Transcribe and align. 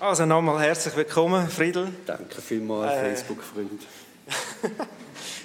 Also 0.00 0.26
nochmal 0.26 0.62
herzlich 0.64 0.94
willkommen, 0.94 1.48
Friedel. 1.48 1.88
Danke 2.06 2.40
vielmals, 2.40 2.92
Äh. 2.92 3.14
Facebook-Freund. 3.16 3.82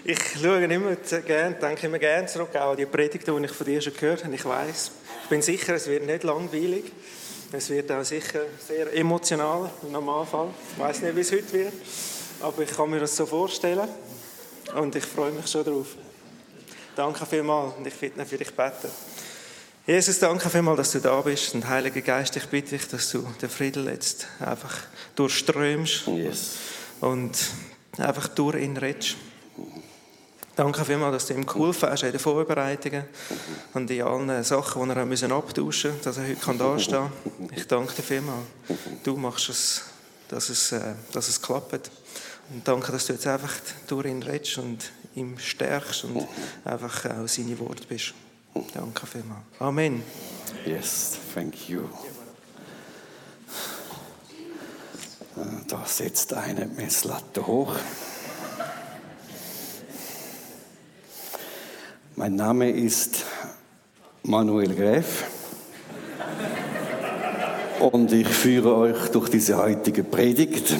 Ich 0.06 0.20
schaue 0.42 0.62
immer 0.66 0.96
gerne, 0.96 1.56
denke 1.56 1.88
immer 1.88 1.98
gerne 1.98 2.28
zurück 2.28 2.54
auch 2.58 2.72
an 2.72 2.78
die 2.78 2.86
Predigten, 2.86 3.38
die 3.38 3.46
ich 3.46 3.52
von 3.54 3.66
dir 3.66 3.80
schon 3.82 3.94
gehört 3.94 4.26
habe. 4.26 4.36
Ich 4.36 4.44
weiß, 4.44 4.92
ich 5.24 5.30
bin 5.30 5.42
sicher, 5.42 5.76
es 5.76 5.88
wird 5.88 6.06
nicht 6.06 6.24
langweilig. 6.24 6.92
Es 7.54 7.70
wird 7.70 7.90
auch 7.90 8.04
sicher 8.04 8.42
sehr 8.68 8.94
emotional 8.94 9.70
im 9.82 9.94
Normalfall. 9.94 10.50
Ich 10.74 10.80
weiß 10.84 11.02
nicht, 11.04 11.16
wie 11.16 11.22
es 11.22 11.32
heute 11.32 11.54
wird, 11.54 11.74
aber 12.42 12.64
ich 12.64 12.76
kann 12.76 12.90
mir 12.90 13.00
das 13.00 13.16
so 13.16 13.26
vorstellen 13.26 13.88
und 14.76 14.94
ich 14.94 15.06
freue 15.06 15.32
mich 15.32 15.48
schon 15.48 15.64
darauf. 15.64 15.96
Danke 16.98 17.26
vielmals 17.26 17.76
und 17.78 17.88
ich 17.88 18.02
werde 18.02 18.26
für 18.26 18.38
dich 18.38 18.54
beten. 18.54 18.90
Jesus, 19.86 20.20
danke 20.20 20.50
vielmals, 20.50 20.78
dass 20.78 20.92
du 20.92 21.00
da 21.02 21.20
bist 21.20 21.54
und 21.56 21.68
Heiliger 21.68 22.00
Geist, 22.00 22.38
ich 22.38 22.46
bitte 22.48 22.78
dich, 22.78 22.88
dass 22.88 23.12
du 23.12 23.28
den 23.42 23.50
Frieden 23.50 23.86
jetzt 23.88 24.28
einfach 24.40 24.78
durchströmst 25.16 26.08
Yes. 26.08 26.52
und 27.02 27.32
einfach 27.98 28.30
durch 28.30 28.64
ihn 28.64 28.78
redest. 28.78 29.18
Danke 30.56 30.86
vielmals, 30.86 31.14
dass 31.16 31.26
du 31.26 31.34
ihm 31.34 31.46
geholfen 31.46 31.90
hast 31.90 32.04
in 32.04 32.12
den 32.12 32.20
Vorbereitungen 32.20 33.04
und 33.74 33.92
in 33.92 34.04
allen 34.04 34.44
Sachen, 34.46 34.88
die 34.88 34.96
er 34.96 35.06
müssen 35.06 35.32
abtauschen 35.34 35.92
musste, 35.92 36.04
dass 36.06 36.18
er 36.18 36.28
heute 36.30 36.40
kann 36.40 36.58
dastehen 36.58 37.10
kann. 37.40 37.50
Ich 37.54 37.68
danke 37.68 37.94
dir 37.94 38.04
vielmals. 38.04 38.46
Du 39.04 39.18
machst 39.18 39.50
es, 39.50 39.82
dass 40.30 40.48
es, 40.50 40.72
äh, 40.72 40.94
dass 41.12 41.28
es 41.28 41.42
klappt. 41.42 41.92
Und 42.54 42.66
danke, 42.66 42.92
dass 42.92 43.08
du 43.08 43.14
jetzt 43.14 43.28
einfach 43.28 43.54
durch 43.88 44.06
ihn 44.06 44.24
redest 44.24 44.60
und 44.60 44.92
ihm 45.16 45.38
stärkst 45.40 46.06
und 46.06 46.26
einfach 46.64 47.06
auch 47.06 47.28
seine 47.28 47.58
Worte 47.60 47.86
bist. 47.88 48.14
Danke 48.74 49.08
vielmals. 49.08 49.42
Amen. 49.60 50.04
Yes, 50.66 51.18
thank 51.34 51.70
you. 51.70 51.82
Äh, 55.36 55.66
Da 55.68 55.84
setzt 55.86 56.34
eine 56.34 56.68
Messlatte 56.68 57.48
hoch. 57.48 57.76
Mein 62.16 62.36
Name 62.36 62.70
ist 62.70 63.24
Manuel 64.22 64.76
Gräf 64.76 65.24
und 67.80 68.12
ich 68.14 68.28
führe 68.28 68.76
euch 68.76 69.10
durch 69.10 69.30
diese 69.30 69.58
heutige 69.58 70.04
Predigt. 70.04 70.76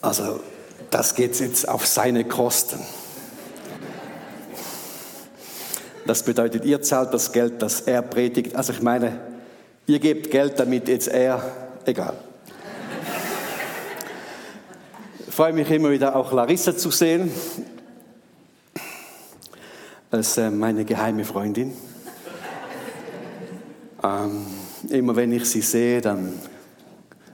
Also, 0.00 0.40
das 0.90 1.16
geht 1.16 1.38
jetzt 1.40 1.68
auf 1.68 1.84
seine 1.86 2.24
Kosten. 2.24 2.78
Das 6.06 6.22
bedeutet, 6.22 6.64
ihr 6.66 6.82
zahlt 6.82 7.14
das 7.14 7.32
Geld, 7.32 7.62
das 7.62 7.82
er 7.82 8.02
predigt. 8.02 8.54
Also 8.54 8.72
ich 8.72 8.82
meine, 8.82 9.20
ihr 9.86 9.98
gebt 9.98 10.30
Geld, 10.30 10.58
damit 10.60 10.88
jetzt 10.88 11.08
er, 11.08 11.42
egal. 11.86 12.14
Ich 15.26 15.34
freue 15.34 15.54
mich 15.54 15.70
immer 15.70 15.90
wieder 15.90 16.14
auch 16.14 16.32
Larissa 16.32 16.76
zu 16.76 16.90
sehen. 16.90 17.32
Als 20.10 20.36
äh, 20.36 20.50
meine 20.50 20.84
geheime 20.84 21.24
Freundin. 21.24 21.72
Ähm, 24.02 24.46
immer 24.90 25.16
wenn 25.16 25.32
ich 25.32 25.46
sie 25.46 25.62
sehe, 25.62 26.02
dann 26.02 26.34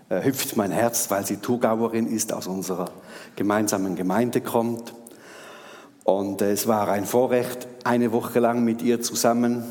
äh, 0.08 0.24
hüpft 0.24 0.56
mein 0.56 0.70
Herz, 0.70 1.10
weil 1.10 1.26
sie 1.26 1.38
Thurgauerin 1.38 2.06
ist, 2.06 2.32
aus 2.32 2.46
unserer 2.46 2.90
gemeinsamen 3.34 3.96
Gemeinde 3.96 4.40
kommt. 4.40 4.94
Und 6.04 6.42
es 6.42 6.66
war 6.66 6.88
ein 6.88 7.04
Vorrecht, 7.04 7.68
eine 7.84 8.12
Woche 8.12 8.40
lang 8.40 8.64
mit 8.64 8.82
ihr 8.82 9.00
zusammen 9.00 9.64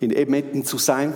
in 0.00 0.10
Edmonton 0.10 0.64
zu 0.64 0.78
sein. 0.78 1.14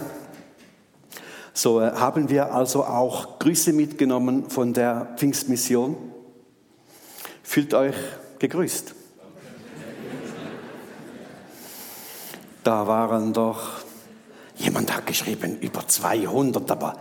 So 1.54 1.80
äh, 1.80 1.92
haben 1.92 2.28
wir 2.28 2.54
also 2.54 2.84
auch 2.84 3.38
Grüße 3.38 3.72
mitgenommen 3.72 4.48
von 4.48 4.72
der 4.72 5.14
Pfingstmission. 5.16 5.96
Fühlt 7.42 7.74
euch 7.74 7.96
gegrüßt. 8.38 8.94
Da 12.62 12.86
waren 12.86 13.32
doch, 13.32 13.78
jemand 14.56 14.94
hat 14.94 15.06
geschrieben, 15.06 15.58
über 15.60 15.88
200, 15.88 16.70
aber 16.70 17.00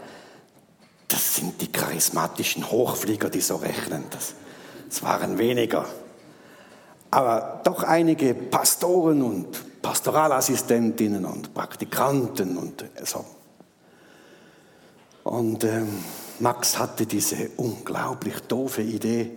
das 1.08 1.36
sind 1.36 1.62
die 1.62 1.72
charismatischen 1.72 2.72
Hochflieger, 2.72 3.30
die 3.30 3.42
so 3.42 3.58
rechnen. 3.58 4.06
Das, 4.12 4.34
das 4.90 5.04
waren 5.04 5.38
weniger. 5.38 5.86
Aber 7.12 7.62
doch 7.64 7.84
einige 7.84 8.34
Pastoren 8.34 9.22
und 9.22 9.82
Pastoralassistentinnen 9.82 11.24
und 11.26 11.54
Praktikanten 11.54 12.58
und 12.58 12.84
so. 13.04 13.24
Und 15.24 15.64
ähm, 15.64 15.88
Max 16.40 16.78
hatte 16.78 17.06
diese 17.06 17.50
unglaublich 17.58 18.40
doofe 18.42 18.82
Idee, 18.82 19.32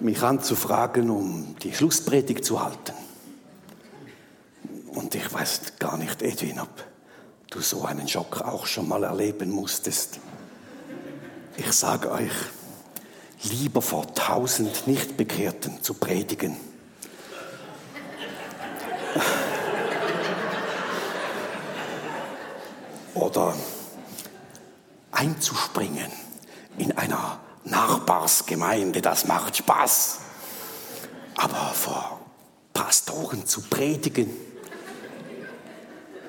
mich 0.00 0.22
anzufragen, 0.22 1.10
um 1.10 1.54
die 1.62 1.72
Schlusspredigt 1.72 2.44
zu 2.44 2.62
halten. 2.62 2.92
Und 4.88 5.14
ich 5.14 5.32
weiß 5.32 5.78
gar 5.78 5.96
nicht, 5.96 6.22
Edwin, 6.22 6.60
ob 6.60 6.84
du 7.50 7.60
so 7.60 7.84
einen 7.84 8.08
Schock 8.08 8.42
auch 8.42 8.66
schon 8.66 8.88
mal 8.88 9.04
erleben 9.04 9.50
musstest. 9.50 10.18
Ich 11.56 11.72
sage 11.72 12.10
euch, 12.10 12.32
lieber 13.44 13.82
vor 13.82 14.14
tausend 14.14 14.86
Nichtbekehrten 14.86 15.82
zu 15.82 15.94
predigen. 15.94 16.56
Oder 23.14 23.54
einzuspringen 25.10 26.10
in 26.78 26.96
einer 26.96 27.38
Nachbarsgemeinde, 27.64 29.02
das 29.02 29.26
macht 29.26 29.56
Spaß. 29.56 30.18
Aber 31.36 31.72
vor 31.74 32.20
Pastoren 32.72 33.46
zu 33.46 33.62
predigen 33.62 34.30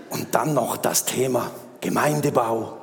und 0.10 0.36
dann 0.36 0.54
noch 0.54 0.78
das 0.78 1.06
Thema 1.06 1.52
Gemeindebau. 1.82 2.78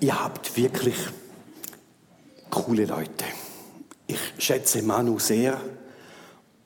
Ihr 0.00 0.22
habt 0.22 0.56
wirklich 0.56 0.96
coole 2.50 2.84
Leute. 2.84 3.24
Ich 4.06 4.18
schätze 4.38 4.82
Manu 4.82 5.18
sehr 5.18 5.60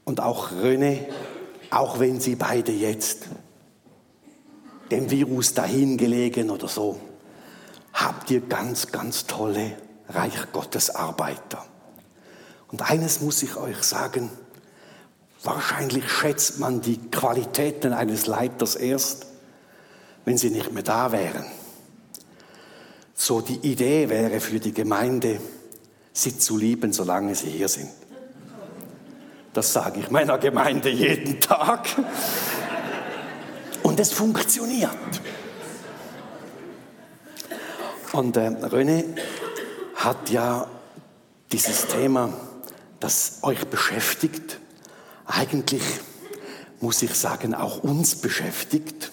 und 0.04 0.20
auch 0.20 0.50
René, 0.52 1.06
auch 1.70 1.98
wenn 1.98 2.20
sie 2.20 2.36
beide 2.36 2.72
jetzt 2.72 3.28
dem 4.90 5.10
Virus 5.10 5.54
dahingelegen 5.54 6.50
oder 6.50 6.68
so, 6.68 7.00
habt 7.94 8.30
ihr 8.30 8.42
ganz, 8.42 8.92
ganz 8.92 9.26
tolle 9.26 9.76
Reich 10.10 10.52
Gottes 10.52 10.90
Arbeiter. 10.90 11.64
Und 12.70 12.90
eines 12.90 13.22
muss 13.22 13.42
ich 13.42 13.56
euch 13.56 13.82
sagen, 13.82 14.30
wahrscheinlich 15.42 16.06
schätzt 16.10 16.58
man 16.58 16.82
die 16.82 16.98
Qualitäten 16.98 17.94
eines 17.94 18.26
Leiters 18.26 18.76
erst, 18.76 19.26
wenn 20.26 20.36
sie 20.36 20.50
nicht 20.50 20.72
mehr 20.72 20.82
da 20.82 21.12
wären. 21.12 21.46
So 23.14 23.40
die 23.40 23.58
Idee 23.58 24.08
wäre 24.08 24.40
für 24.40 24.58
die 24.58 24.72
Gemeinde, 24.72 25.40
sie 26.12 26.38
zu 26.38 26.56
lieben, 26.56 26.92
solange 26.92 27.34
sie 27.34 27.50
hier 27.50 27.68
sind. 27.68 27.90
Das 29.52 29.72
sage 29.72 30.00
ich 30.00 30.10
meiner 30.10 30.38
Gemeinde 30.38 30.88
jeden 30.88 31.40
Tag. 31.40 31.88
Und 33.82 34.00
es 34.00 34.12
funktioniert. 34.12 34.90
Und 38.12 38.36
äh, 38.36 38.48
René 38.48 39.04
hat 39.96 40.30
ja 40.30 40.66
dieses 41.50 41.86
Thema, 41.86 42.32
das 43.00 43.38
euch 43.42 43.66
beschäftigt, 43.66 44.58
eigentlich, 45.26 45.82
muss 46.80 47.02
ich 47.02 47.14
sagen, 47.14 47.54
auch 47.54 47.82
uns 47.82 48.16
beschäftigt. 48.16 49.12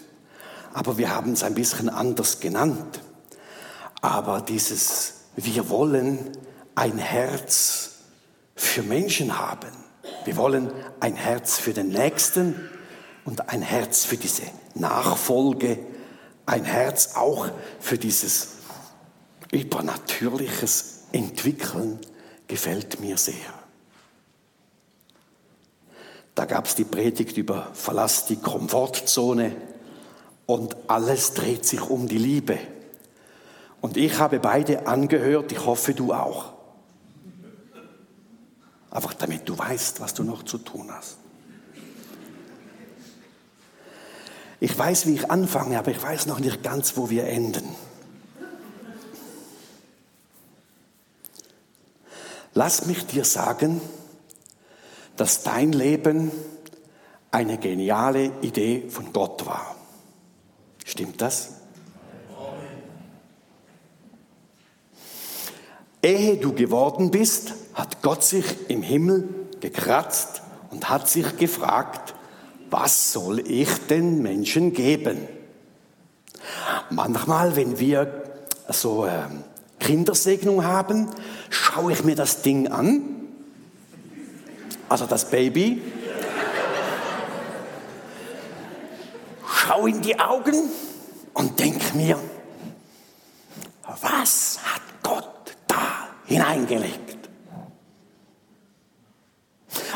Aber 0.73 0.97
wir 0.97 1.13
haben 1.15 1.33
es 1.33 1.43
ein 1.43 1.55
bisschen 1.55 1.89
anders 1.89 2.39
genannt. 2.39 3.01
Aber 4.01 4.41
dieses, 4.41 5.25
wir 5.35 5.69
wollen 5.69 6.37
ein 6.75 6.97
Herz 6.97 7.91
für 8.55 8.83
Menschen 8.83 9.37
haben. 9.37 9.71
Wir 10.25 10.37
wollen 10.37 10.71
ein 10.99 11.15
Herz 11.15 11.57
für 11.57 11.73
den 11.73 11.89
Nächsten 11.89 12.69
und 13.25 13.49
ein 13.49 13.61
Herz 13.61 14.05
für 14.05 14.17
diese 14.17 14.43
Nachfolge, 14.75 15.79
ein 16.45 16.63
Herz 16.65 17.15
auch 17.15 17.49
für 17.79 17.97
dieses 17.97 18.49
übernatürliches 19.51 21.01
Entwickeln 21.11 21.99
gefällt 22.47 22.99
mir 22.99 23.17
sehr. 23.17 23.35
Da 26.35 26.45
gab 26.45 26.65
es 26.65 26.75
die 26.75 26.85
Predigt 26.85 27.37
über 27.37 27.69
Verlass 27.73 28.25
die 28.25 28.37
Komfortzone 28.37 29.55
und 30.45 30.75
alles 30.87 31.33
dreht 31.33 31.65
sich 31.65 31.81
um 31.81 32.07
die 32.07 32.17
Liebe. 32.17 32.57
Und 33.81 33.97
ich 33.97 34.19
habe 34.19 34.39
beide 34.39 34.87
angehört, 34.87 35.51
ich 35.51 35.65
hoffe 35.65 35.93
du 35.93 36.13
auch. 36.13 36.53
Einfach 38.91 39.13
damit 39.13 39.47
du 39.47 39.57
weißt, 39.57 40.01
was 40.01 40.13
du 40.13 40.23
noch 40.23 40.43
zu 40.43 40.57
tun 40.57 40.89
hast. 40.91 41.17
Ich 44.59 44.77
weiß, 44.77 45.05
wie 45.05 45.13
ich 45.13 45.31
anfange, 45.31 45.79
aber 45.79 45.91
ich 45.91 46.01
weiß 46.01 46.25
noch 46.25 46.39
nicht 46.39 46.63
ganz, 46.63 46.97
wo 46.97 47.09
wir 47.09 47.25
enden. 47.27 47.63
Lass 52.53 52.85
mich 52.85 53.05
dir 53.05 53.23
sagen, 53.23 53.79
dass 55.15 55.43
dein 55.43 55.71
Leben 55.71 56.31
eine 57.31 57.57
geniale 57.57 58.31
Idee 58.41 58.89
von 58.89 59.13
Gott 59.13 59.45
war. 59.45 59.75
Stimmt 60.83 61.21
das? 61.21 61.58
Ehe 66.01 66.37
du 66.37 66.53
geworden 66.53 67.11
bist, 67.11 67.53
hat 67.73 68.01
Gott 68.01 68.23
sich 68.23 68.45
im 68.69 68.81
Himmel 68.81 69.27
gekratzt 69.59 70.41
und 70.71 70.89
hat 70.89 71.09
sich 71.09 71.37
gefragt, 71.37 72.13
was 72.69 73.11
soll 73.11 73.39
ich 73.39 73.69
den 73.87 74.21
Menschen 74.21 74.73
geben? 74.73 75.27
Manchmal, 76.89 77.55
wenn 77.55 77.79
wir 77.79 78.23
so 78.69 79.05
äh, 79.05 79.23
Kindersegnung 79.79 80.63
haben, 80.63 81.09
schaue 81.49 81.93
ich 81.93 82.03
mir 82.03 82.15
das 82.15 82.41
Ding 82.41 82.67
an, 82.67 83.01
also 84.87 85.05
das 85.05 85.29
Baby, 85.29 85.81
schaue 89.45 89.89
in 89.89 90.01
die 90.01 90.19
Augen 90.19 90.69
und 91.33 91.59
denke 91.59 91.95
mir, 91.95 92.19
was 94.01 94.59
hat 94.63 94.81
Gott 95.03 95.55
da 95.67 96.07
hineingelegt? 96.29 97.17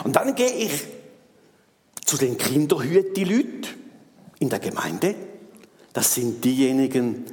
Und 0.04 0.16
dann 0.16 0.36
gehe 0.36 0.52
ich 0.52 0.86
zu 2.04 2.18
den 2.18 2.38
Kinderhüte-Leuten 2.38 3.68
in 4.40 4.50
der 4.50 4.60
Gemeinde. 4.60 5.16
Das 5.94 6.14
sind 6.14 6.44
diejenigen, 6.44 7.24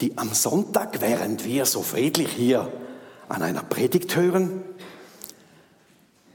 die 0.00 0.18
am 0.18 0.34
Sonntag, 0.34 1.00
während 1.00 1.44
wir 1.44 1.66
so 1.66 1.82
friedlich 1.82 2.32
hier 2.32 2.72
an 3.28 3.42
einer 3.42 3.62
Predigt 3.62 4.16
hören, 4.16 4.62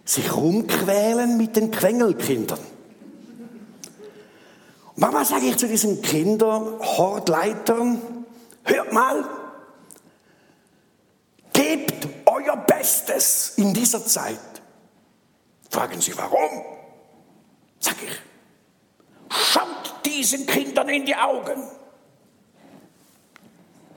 sich 0.05 0.33
rumquälen 0.33 1.35
mit 1.37 1.55
den 1.55 1.71
Quengelkindern. 1.71 2.59
Mama 4.95 5.25
sage 5.25 5.47
ich 5.47 5.57
zu 5.57 5.67
diesen 5.67 6.01
Kinderhortleitern, 6.01 7.99
hört 8.63 8.93
mal, 8.93 9.25
gebt 11.65 12.07
euer 12.25 12.57
Bestes 12.57 13.53
in 13.57 13.73
dieser 13.73 14.05
Zeit. 14.05 14.39
Fragen 15.69 15.99
Sie, 15.99 16.15
warum? 16.17 16.63
Sag 17.79 17.95
ich, 18.03 19.35
schaut 19.35 20.05
diesen 20.05 20.45
Kindern 20.45 20.89
in 20.89 21.05
die 21.05 21.15
Augen. 21.15 21.63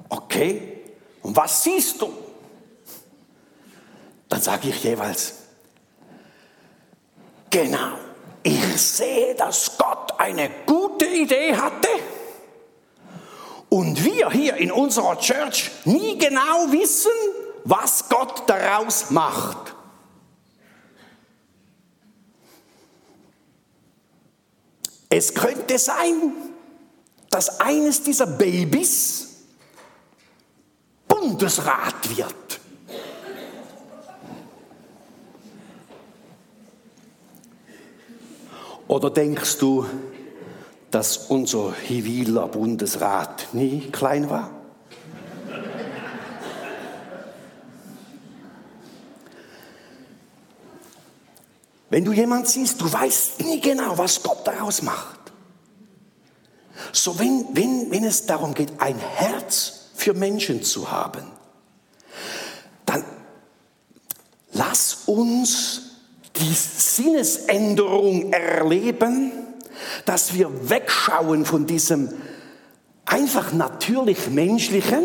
Okay, 0.09 0.82
und 1.23 1.37
was 1.37 1.62
siehst 1.62 2.00
du? 2.00 2.11
Dann 4.29 4.41
sage 4.41 4.69
ich 4.69 4.82
jeweils, 4.82 5.35
genau, 7.50 7.99
ich 8.43 8.81
sehe, 8.81 9.35
dass 9.35 9.76
Gott 9.76 10.19
eine 10.19 10.50
gute 10.67 11.06
Idee 11.06 11.55
hatte 11.55 11.88
und 13.69 14.03
wir 14.03 14.31
hier 14.31 14.56
in 14.56 14.73
unserer 14.73 15.19
Church 15.19 15.71
nie 15.85 16.19
genau 16.19 16.71
wissen, 16.71 17.11
was 17.69 18.09
Gott 18.09 18.49
daraus 18.49 19.11
macht. 19.11 19.75
Es 25.11 25.35
könnte 25.35 25.79
sein, 25.79 26.32
dass 27.31 27.61
eines 27.61 28.03
dieser 28.03 28.26
Babys 28.26 29.37
Bundesrat 31.06 32.17
wird. 32.17 32.61
Oder 38.87 39.11
denkst 39.11 39.59
du, 39.59 39.85
dass 40.91 41.19
unser 41.29 41.75
Hiwiler 41.75 42.49
Bundesrat 42.49 43.49
nie 43.53 43.91
klein 43.91 44.31
war? 44.31 44.58
Wenn 51.90 52.05
du 52.05 52.12
jemand 52.12 52.49
siehst, 52.49 52.81
du 52.81 52.93
weißt 52.93 53.40
nie 53.40 53.61
genau, 53.61 53.96
was 53.96 54.23
Gott 54.23 54.46
daraus 54.46 54.82
macht. 54.82 55.19
So, 56.93 57.19
wenn, 57.19 57.46
wenn, 57.52 57.90
wenn 57.90 58.05
es 58.05 58.26
darum 58.26 58.55
geht, 58.55 58.73
ein 58.79 58.99
Herz 58.99 59.90
für 59.94 60.14
Menschen 60.14 60.62
zu 60.62 60.90
haben, 60.90 61.25
dann 62.87 63.05
lass 64.52 64.99
uns 65.06 65.82
die 66.37 66.55
Sinnesänderung 66.55 68.32
erleben, 68.32 69.32
dass 70.05 70.35
wir 70.35 70.70
wegschauen 70.70 71.44
von 71.44 71.67
diesem 71.67 72.12
einfach 73.05 73.52
natürlich 73.52 74.29
menschlichen 74.31 75.05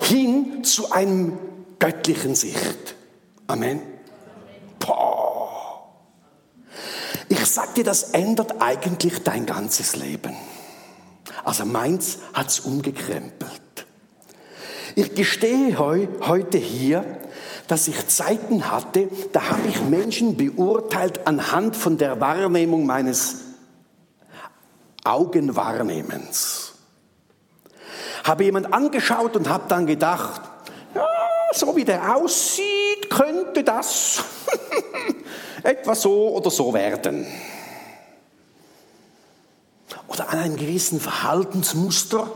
hin 0.00 0.62
zu 0.64 0.92
einem 0.92 1.38
göttlichen 1.78 2.34
Sicht. 2.34 2.94
Amen. 3.46 3.80
Ich 7.50 7.54
sag 7.56 7.74
dir, 7.74 7.82
das 7.82 8.10
ändert 8.10 8.62
eigentlich 8.62 9.24
dein 9.24 9.44
ganzes 9.44 9.96
Leben. 9.96 10.36
Also 11.42 11.64
meins 11.64 12.18
hat's 12.32 12.60
umgekrempelt. 12.60 13.50
Ich 14.94 15.16
gestehe 15.16 15.76
heu, 15.76 16.06
heute 16.20 16.58
hier, 16.58 17.04
dass 17.66 17.88
ich 17.88 18.06
Zeiten 18.06 18.70
hatte, 18.70 19.08
da 19.32 19.50
habe 19.50 19.66
ich 19.66 19.82
Menschen 19.82 20.36
beurteilt 20.36 21.26
anhand 21.26 21.74
von 21.76 21.98
der 21.98 22.20
Wahrnehmung 22.20 22.86
meines 22.86 23.38
Augenwahrnehmens. 25.02 26.74
Habe 28.22 28.44
jemand 28.44 28.72
angeschaut 28.72 29.34
und 29.34 29.48
habe 29.48 29.64
dann 29.66 29.88
gedacht, 29.88 30.42
ja, 30.94 31.04
so 31.52 31.74
wie 31.74 31.84
der 31.84 32.14
aussieht, 32.14 33.10
könnte 33.10 33.64
das 33.64 34.22
etwa 35.62 35.94
so 35.94 36.34
oder 36.36 36.50
so 36.50 36.72
werden. 36.74 37.26
Oder 40.08 40.28
an 40.30 40.38
einem 40.38 40.56
gewissen 40.56 41.00
Verhaltensmuster 41.00 42.30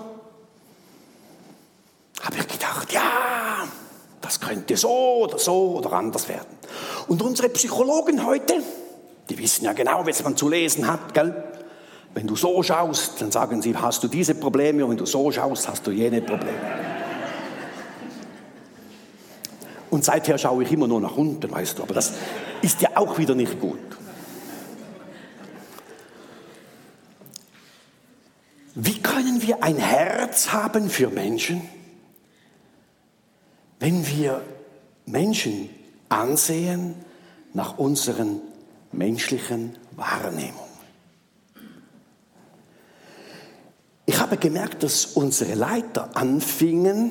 habe 2.23 2.37
ich 2.39 2.49
gedacht, 2.49 2.93
ja, 2.93 3.03
das 4.21 4.41
könnte 4.41 4.77
so 4.77 5.25
oder 5.25 5.39
so 5.39 5.77
oder 5.77 5.93
anders 5.93 6.29
werden. 6.29 6.57
Und 7.09 7.21
unsere 7.23 7.49
Psychologen 7.51 8.25
heute, 8.25 8.63
die 9.29 9.39
wissen 9.39 9.65
ja 9.65 9.73
genau, 9.73 10.07
was 10.07 10.23
man 10.23 10.37
zu 10.37 10.49
lesen 10.49 10.87
hat, 10.87 11.15
gell? 11.15 11.45
Wenn 12.15 12.29
du 12.29 12.37
so 12.37 12.63
schaust, 12.63 13.21
dann 13.21 13.33
sagen 13.33 13.61
sie, 13.61 13.77
hast 13.77 14.05
du 14.05 14.09
diese 14.09 14.37
Probleme 14.37 14.85
und 14.85 14.93
wenn 14.93 14.97
du 14.99 15.07
so 15.07 15.33
schaust, 15.33 15.69
hast 15.69 15.85
du 15.85 15.91
jene 15.91 16.23
Probleme. 16.23 17.04
Und 19.95 20.05
seither 20.05 20.39
schaue 20.39 20.65
ich 20.65 20.73
immer 20.73 20.89
nur 20.89 21.01
nach 21.01 21.17
unten, 21.17 21.51
weißt 21.51 21.79
du, 21.79 21.85
aber 21.85 21.95
das 21.95 22.15
ist 22.63 22.81
ja 22.81 22.91
auch 22.97 23.17
wieder 23.17 23.35
nicht 23.35 23.61
gut. 23.61 23.79
Wie 28.75 29.01
können 29.01 29.41
wir 29.41 29.63
ein 29.63 29.77
Herz 29.77 30.53
haben 30.53 30.91
für 30.91 31.11
Menschen? 31.11 31.63
wenn 33.85 34.07
wir 34.07 34.41
Menschen 35.05 35.69
ansehen 36.09 36.95
nach 37.53 37.77
unseren 37.77 38.41
menschlichen 38.93 39.77
Wahrnehmungen. 39.95 40.65
Ich 44.07 44.19
habe 44.19 44.39
gemerkt, 44.39 44.83
dass 44.85 45.05
unsere 45.05 45.53
Leiter 45.53 46.17
anfingen, 46.17 47.11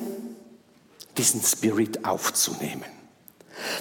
diesen 1.16 1.42
Spirit 1.42 2.04
aufzunehmen. 2.04 2.84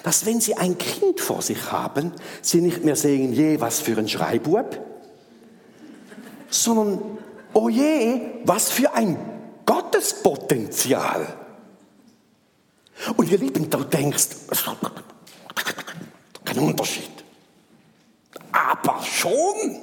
Dass 0.04 0.26
wenn 0.26 0.40
sie 0.40 0.56
ein 0.56 0.78
Kind 0.78 1.20
vor 1.20 1.42
sich 1.42 1.72
haben, 1.72 2.14
sie 2.42 2.62
nicht 2.62 2.84
mehr 2.84 2.96
sehen, 2.96 3.34
je, 3.34 3.60
was 3.60 3.80
für 3.80 3.98
ein 3.98 4.08
Schreibub, 4.08 4.80
sondern, 6.50 7.18
oh 7.54 7.70
je, 7.70 8.22
was 8.46 8.70
für 8.70 8.94
ein 8.94 9.18
Gottespotenzial. 9.66 11.38
Und 13.18 13.32
ihr 13.32 13.40
Lieben, 13.40 13.70
du 13.70 13.84
denkst, 13.84 14.28
kein 16.46 16.60
Unterschied. 16.60 17.10
Aber 18.52 19.02
schon 19.04 19.82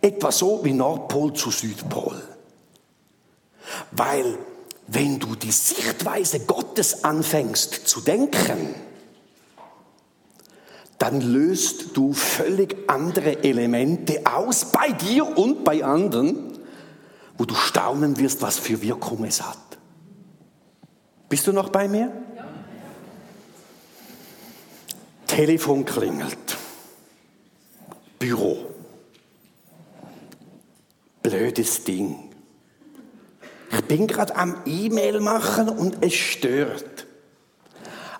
etwa 0.00 0.30
so 0.30 0.64
wie 0.64 0.72
Nordpol 0.72 1.32
zu 1.32 1.50
Südpol. 1.50 2.22
Weil 3.92 4.38
wenn 4.88 5.18
du 5.18 5.34
die 5.36 5.52
Sichtweise 5.52 6.40
Gottes 6.40 7.04
anfängst 7.04 7.86
zu 7.86 8.00
denken, 8.00 8.74
dann 10.98 11.20
löst 11.20 11.96
du 11.96 12.12
völlig 12.12 12.76
andere 12.88 13.44
Elemente 13.44 14.22
aus, 14.24 14.72
bei 14.72 14.90
dir 14.90 15.38
und 15.38 15.62
bei 15.62 15.84
anderen, 15.84 16.58
wo 17.36 17.44
du 17.44 17.54
staunen 17.54 18.18
wirst, 18.18 18.42
was 18.42 18.58
für 18.58 18.82
Wirkung 18.82 19.24
es 19.24 19.42
hat. 19.42 19.58
Bist 21.28 21.46
du 21.46 21.52
noch 21.52 21.68
bei 21.68 21.86
mir? 21.86 22.10
Telefon 25.26 25.84
klingelt. 25.84 26.56
Büro. 28.18 28.64
Blödes 31.22 31.84
Ding. 31.84 32.27
Ich 33.70 33.84
bin 33.84 34.06
gerade 34.06 34.34
am 34.36 34.56
E-Mail 34.64 35.20
machen 35.20 35.68
und 35.68 36.04
es 36.04 36.14
stört. 36.14 37.06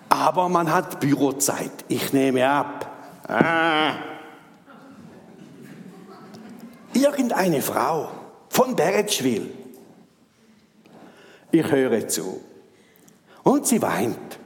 Aber 0.09 0.49
man 0.49 0.71
hat 0.71 0.99
Bürozeit. 0.99 1.71
Ich 1.87 2.13
nehme 2.13 2.47
ab. 2.47 2.91
Ah. 3.27 3.93
Irgendeine 6.93 7.61
Frau 7.61 8.09
von 8.49 8.75
Beretschwil. 8.75 9.51
Ich 11.51 11.71
höre 11.71 12.07
zu. 12.07 12.41
Und 13.43 13.67
sie 13.67 13.81
weint. 13.81 14.39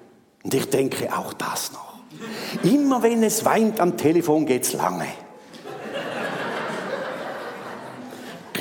Und 0.44 0.54
ich 0.54 0.70
denke 0.70 1.16
auch 1.18 1.34
das 1.34 1.72
noch. 1.72 1.94
Immer 2.64 3.02
wenn 3.02 3.24
es 3.24 3.44
weint 3.46 3.80
am 3.80 3.98
Telefon 3.98 4.46
geht's 4.46 4.74
lange. 4.74 5.08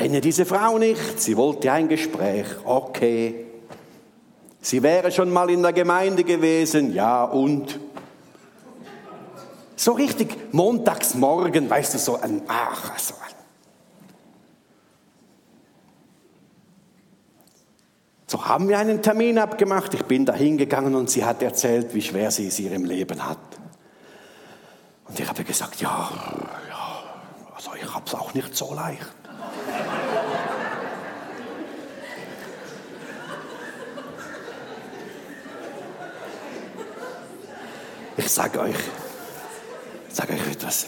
Kenne 0.03 0.21
diese 0.21 0.45
Frau 0.45 0.79
nicht, 0.79 1.21
sie 1.21 1.37
wollte 1.37 1.71
ein 1.71 1.87
Gespräch. 1.87 2.47
Okay. 2.65 3.47
Sie 4.61 4.83
wäre 4.83 5.13
schon 5.13 5.31
mal 5.31 5.49
in 5.49 5.63
der 5.63 5.73
Gemeinde 5.73 6.25
gewesen, 6.25 6.93
ja 6.93 7.23
und? 7.23 7.79
So 9.77 9.93
richtig 9.93 10.53
montagsmorgen, 10.53 11.71
weißt 11.71 11.95
du, 11.95 11.99
so 11.99 12.21
ein, 12.21 12.43
ach, 12.49 12.99
so 12.99 13.15
ein. 13.15 13.35
So 18.27 18.45
haben 18.45 18.69
wir 18.69 18.81
einen 18.81 19.03
Termin 19.03 19.39
abgemacht. 19.39 19.95
Ich 19.95 20.03
bin 20.03 20.27
da 20.27 20.33
hingegangen 20.33 20.97
und 20.97 21.11
sie 21.11 21.25
hat 21.25 21.43
erzählt, 21.43 21.95
wie 21.95 22.03
schwer 22.03 22.33
sie 22.33 22.49
es 22.49 22.59
ihrem 22.59 22.87
Leben 22.87 23.25
hat. 23.25 23.39
Und 25.07 25.21
ich 25.21 25.29
habe 25.29 25.45
gesagt, 25.45 25.81
ja, 25.81 26.11
ja, 26.69 27.03
also 27.55 27.71
ich 27.81 27.95
habe 27.95 28.05
es 28.05 28.15
auch 28.17 28.35
nicht 28.35 28.57
so 28.57 28.75
leicht. 28.75 29.22
Ich 38.17 38.29
sage 38.29 38.61
euch, 38.61 38.77
sage 40.11 40.35
euch 40.35 40.47
etwas. 40.47 40.87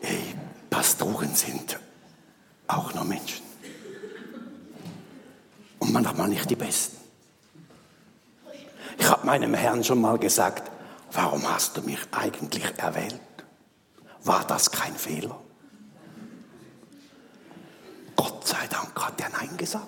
Ey, 0.00 0.34
Pastoren 0.70 1.34
sind 1.34 1.78
auch 2.66 2.94
nur 2.94 3.04
Menschen 3.04 3.44
und 5.78 5.92
manchmal 5.92 6.28
nicht 6.28 6.48
die 6.48 6.56
Besten. 6.56 6.96
Ich 8.98 9.10
habe 9.10 9.26
meinem 9.26 9.52
Herrn 9.54 9.84
schon 9.84 10.00
mal 10.00 10.18
gesagt, 10.18 10.70
warum 11.12 11.46
hast 11.48 11.76
du 11.76 11.82
mich 11.82 12.00
eigentlich 12.12 12.64
erwählt? 12.78 13.20
War 14.22 14.46
das 14.46 14.70
kein 14.70 14.94
Fehler? 14.94 15.38
Gott 18.16 18.46
sei 18.46 18.66
Dank 18.70 18.98
hat 18.98 19.20
er 19.20 19.28
Nein 19.28 19.56
gesagt. 19.56 19.86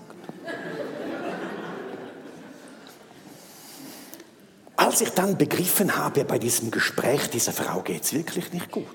Als 4.96 5.02
ich 5.02 5.10
dann 5.12 5.36
begriffen 5.36 5.94
habe, 5.94 6.24
bei 6.24 6.38
diesem 6.38 6.70
Gespräch, 6.70 7.28
dieser 7.28 7.52
Frau 7.52 7.82
geht 7.82 8.04
es 8.04 8.14
wirklich 8.14 8.50
nicht 8.54 8.70
gut. 8.70 8.86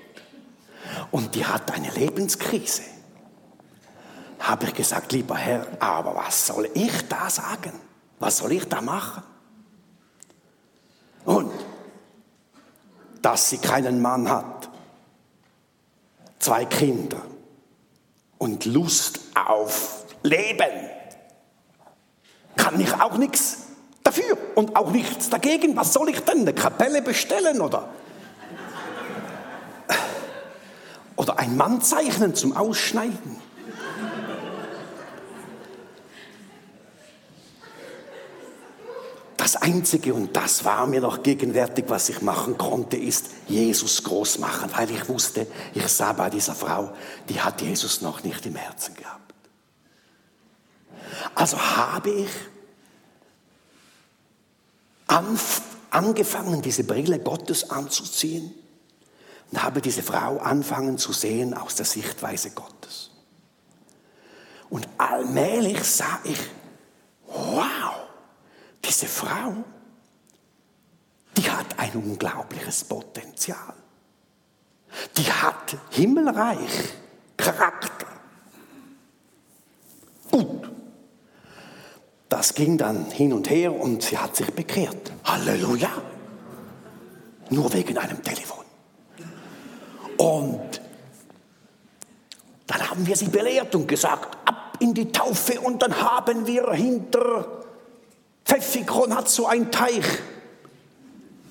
Und 1.12 1.36
die 1.36 1.46
hat 1.46 1.72
eine 1.72 1.92
Lebenskrise 1.92 2.82
habe 4.40 4.66
ich 4.66 4.74
gesagt, 4.74 5.12
lieber 5.12 5.36
Herr, 5.36 5.64
aber 5.78 6.16
was 6.16 6.48
soll 6.48 6.68
ich 6.74 7.06
da 7.08 7.30
sagen? 7.30 7.72
Was 8.18 8.38
soll 8.38 8.50
ich 8.50 8.68
da 8.68 8.80
machen? 8.80 9.22
Und 11.24 11.52
dass 13.22 13.50
sie 13.50 13.58
keinen 13.58 14.02
Mann 14.02 14.28
hat, 14.28 14.68
zwei 16.40 16.64
Kinder 16.64 17.22
und 18.38 18.64
Lust 18.64 19.20
auf 19.36 20.04
Leben, 20.24 20.90
kann 22.56 22.80
ich 22.80 22.92
auch 22.94 23.16
nichts 23.18 23.68
dafür 24.12 24.38
und 24.54 24.76
auch 24.76 24.90
nichts 24.90 25.30
dagegen. 25.30 25.76
Was 25.76 25.92
soll 25.92 26.08
ich 26.10 26.20
denn? 26.20 26.40
Eine 26.40 26.52
Kapelle 26.52 27.02
bestellen 27.02 27.60
oder? 27.60 27.88
Oder 31.16 31.38
ein 31.38 31.56
Mann 31.56 31.80
zeichnen 31.82 32.34
zum 32.34 32.56
Ausschneiden? 32.56 33.40
Das 39.36 39.56
Einzige, 39.56 40.14
und 40.14 40.36
das 40.36 40.64
war 40.64 40.86
mir 40.86 41.00
noch 41.00 41.24
gegenwärtig, 41.24 41.86
was 41.88 42.08
ich 42.08 42.22
machen 42.22 42.56
konnte, 42.56 42.96
ist 42.96 43.30
Jesus 43.48 44.04
groß 44.04 44.38
machen, 44.38 44.70
weil 44.76 44.90
ich 44.90 45.08
wusste, 45.08 45.48
ich 45.74 45.86
sah 45.88 46.12
bei 46.12 46.30
dieser 46.30 46.54
Frau, 46.54 46.92
die 47.28 47.40
hat 47.40 47.60
Jesus 47.60 48.02
noch 48.02 48.22
nicht 48.22 48.46
im 48.46 48.54
Herzen 48.54 48.94
gehabt. 48.94 49.34
Also 51.34 51.58
habe 51.58 52.10
ich 52.10 52.30
angefangen, 55.90 56.62
diese 56.62 56.84
Brille 56.84 57.18
Gottes 57.18 57.70
anzuziehen 57.70 58.54
und 59.50 59.62
habe 59.62 59.80
diese 59.82 60.02
Frau 60.02 60.38
anfangen 60.38 60.98
zu 60.98 61.12
sehen 61.12 61.54
aus 61.54 61.74
der 61.74 61.86
Sichtweise 61.86 62.50
Gottes. 62.50 63.10
Und 64.70 64.88
allmählich 64.96 65.82
sah 65.84 66.18
ich, 66.24 66.38
wow, 67.26 67.94
diese 68.84 69.06
Frau, 69.06 69.56
die 71.36 71.50
hat 71.50 71.78
ein 71.78 71.92
unglaubliches 71.92 72.84
Potenzial. 72.84 73.74
Die 75.16 75.30
hat 75.30 75.76
himmelreich 75.90 76.94
Charakter. 77.36 78.06
Gut. 80.30 80.81
Das 82.32 82.54
ging 82.54 82.78
dann 82.78 83.10
hin 83.10 83.30
und 83.34 83.50
her 83.50 83.78
und 83.78 84.02
sie 84.02 84.16
hat 84.16 84.34
sich 84.34 84.50
bekehrt. 84.54 85.12
Halleluja. 85.22 85.90
Nur 87.50 87.70
wegen 87.74 87.98
einem 87.98 88.22
Telefon. 88.22 88.64
Und 90.16 90.80
dann 92.66 92.88
haben 92.88 93.06
wir 93.06 93.16
sie 93.16 93.26
belehrt 93.26 93.74
und 93.74 93.86
gesagt, 93.86 94.38
ab 94.46 94.78
in 94.80 94.94
die 94.94 95.12
Taufe 95.12 95.60
und 95.60 95.82
dann 95.82 95.94
haben 95.94 96.46
wir 96.46 96.72
hinter 96.72 97.64
Pfeffikon 98.46 99.14
hat 99.14 99.28
so 99.28 99.46
einen 99.46 99.70
Teich. 99.70 100.06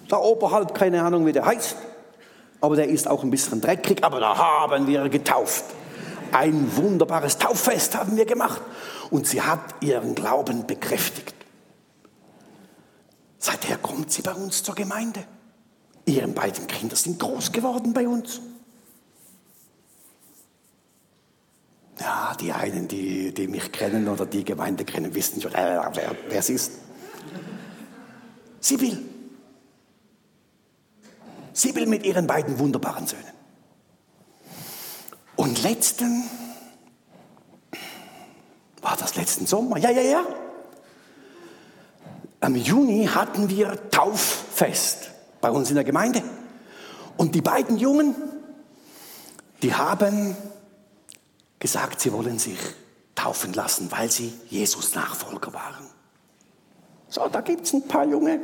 Da 0.07 0.17
oberhalb, 0.17 0.73
keine 0.73 1.03
Ahnung, 1.03 1.27
wie 1.27 1.31
der 1.31 1.45
heißt. 1.45 1.75
Aber 2.59 2.75
der 2.75 2.87
ist 2.87 3.07
auch 3.07 3.21
ein 3.21 3.29
bisschen 3.29 3.61
dreckig, 3.61 4.03
aber 4.03 4.19
da 4.19 4.35
haben 4.35 4.87
wir 4.87 5.07
getauft. 5.09 5.65
Ein 6.31 6.75
wunderbares 6.75 7.37
Tauffest 7.37 7.95
haben 7.95 8.15
wir 8.15 8.25
gemacht. 8.25 8.61
Und 9.09 9.27
sie 9.27 9.41
hat 9.41 9.75
ihren 9.81 10.15
Glauben 10.15 10.65
bekräftigt. 10.65 11.35
Seither 13.37 13.77
kommt 13.77 14.11
sie 14.11 14.21
bei 14.21 14.33
uns 14.33 14.63
zur 14.63 14.75
Gemeinde. 14.75 15.23
Ihre 16.05 16.27
beiden 16.27 16.67
Kinder 16.67 16.95
sind 16.95 17.19
groß 17.19 17.51
geworden 17.51 17.93
bei 17.93 18.07
uns. 18.07 18.39
Ja, 21.99 22.35
die 22.39 22.51
einen, 22.51 22.87
die, 22.87 23.33
die 23.33 23.47
mich 23.47 23.71
kennen 23.71 24.07
oder 24.07 24.25
die 24.25 24.43
Gemeinde 24.43 24.85
kennen, 24.85 25.13
wissen 25.13 25.41
schon, 25.41 25.53
äh, 25.53 25.79
wer, 25.93 26.15
wer 26.29 26.39
es 26.39 26.49
ist. 26.49 26.71
Sie 28.59 28.79
will. 28.79 28.99
Sie 31.53 31.75
will 31.75 31.85
mit 31.85 32.05
ihren 32.05 32.27
beiden 32.27 32.57
wunderbaren 32.57 33.05
Söhnen. 33.05 33.30
Und 35.41 35.63
letzten, 35.63 36.29
war 38.79 38.95
das 38.95 39.15
letzten 39.15 39.47
Sommer? 39.47 39.79
Ja, 39.79 39.89
ja, 39.89 40.03
ja. 40.03 40.23
Am 42.41 42.55
Juni 42.55 43.07
hatten 43.07 43.49
wir 43.49 43.89
Tauffest 43.89 45.09
bei 45.41 45.49
uns 45.49 45.69
in 45.69 45.75
der 45.77 45.83
Gemeinde. 45.83 46.21
Und 47.17 47.33
die 47.33 47.41
beiden 47.41 47.79
Jungen, 47.79 48.13
die 49.63 49.73
haben 49.73 50.37
gesagt, 51.57 52.01
sie 52.01 52.13
wollen 52.13 52.37
sich 52.37 52.59
taufen 53.15 53.53
lassen, 53.53 53.91
weil 53.91 54.11
sie 54.11 54.31
Jesus 54.47 54.93
Nachfolger 54.93 55.53
waren. 55.53 55.87
So, 57.09 57.27
da 57.27 57.41
gibt 57.41 57.65
es 57.65 57.73
ein 57.73 57.87
paar 57.87 58.05
Junge. 58.05 58.39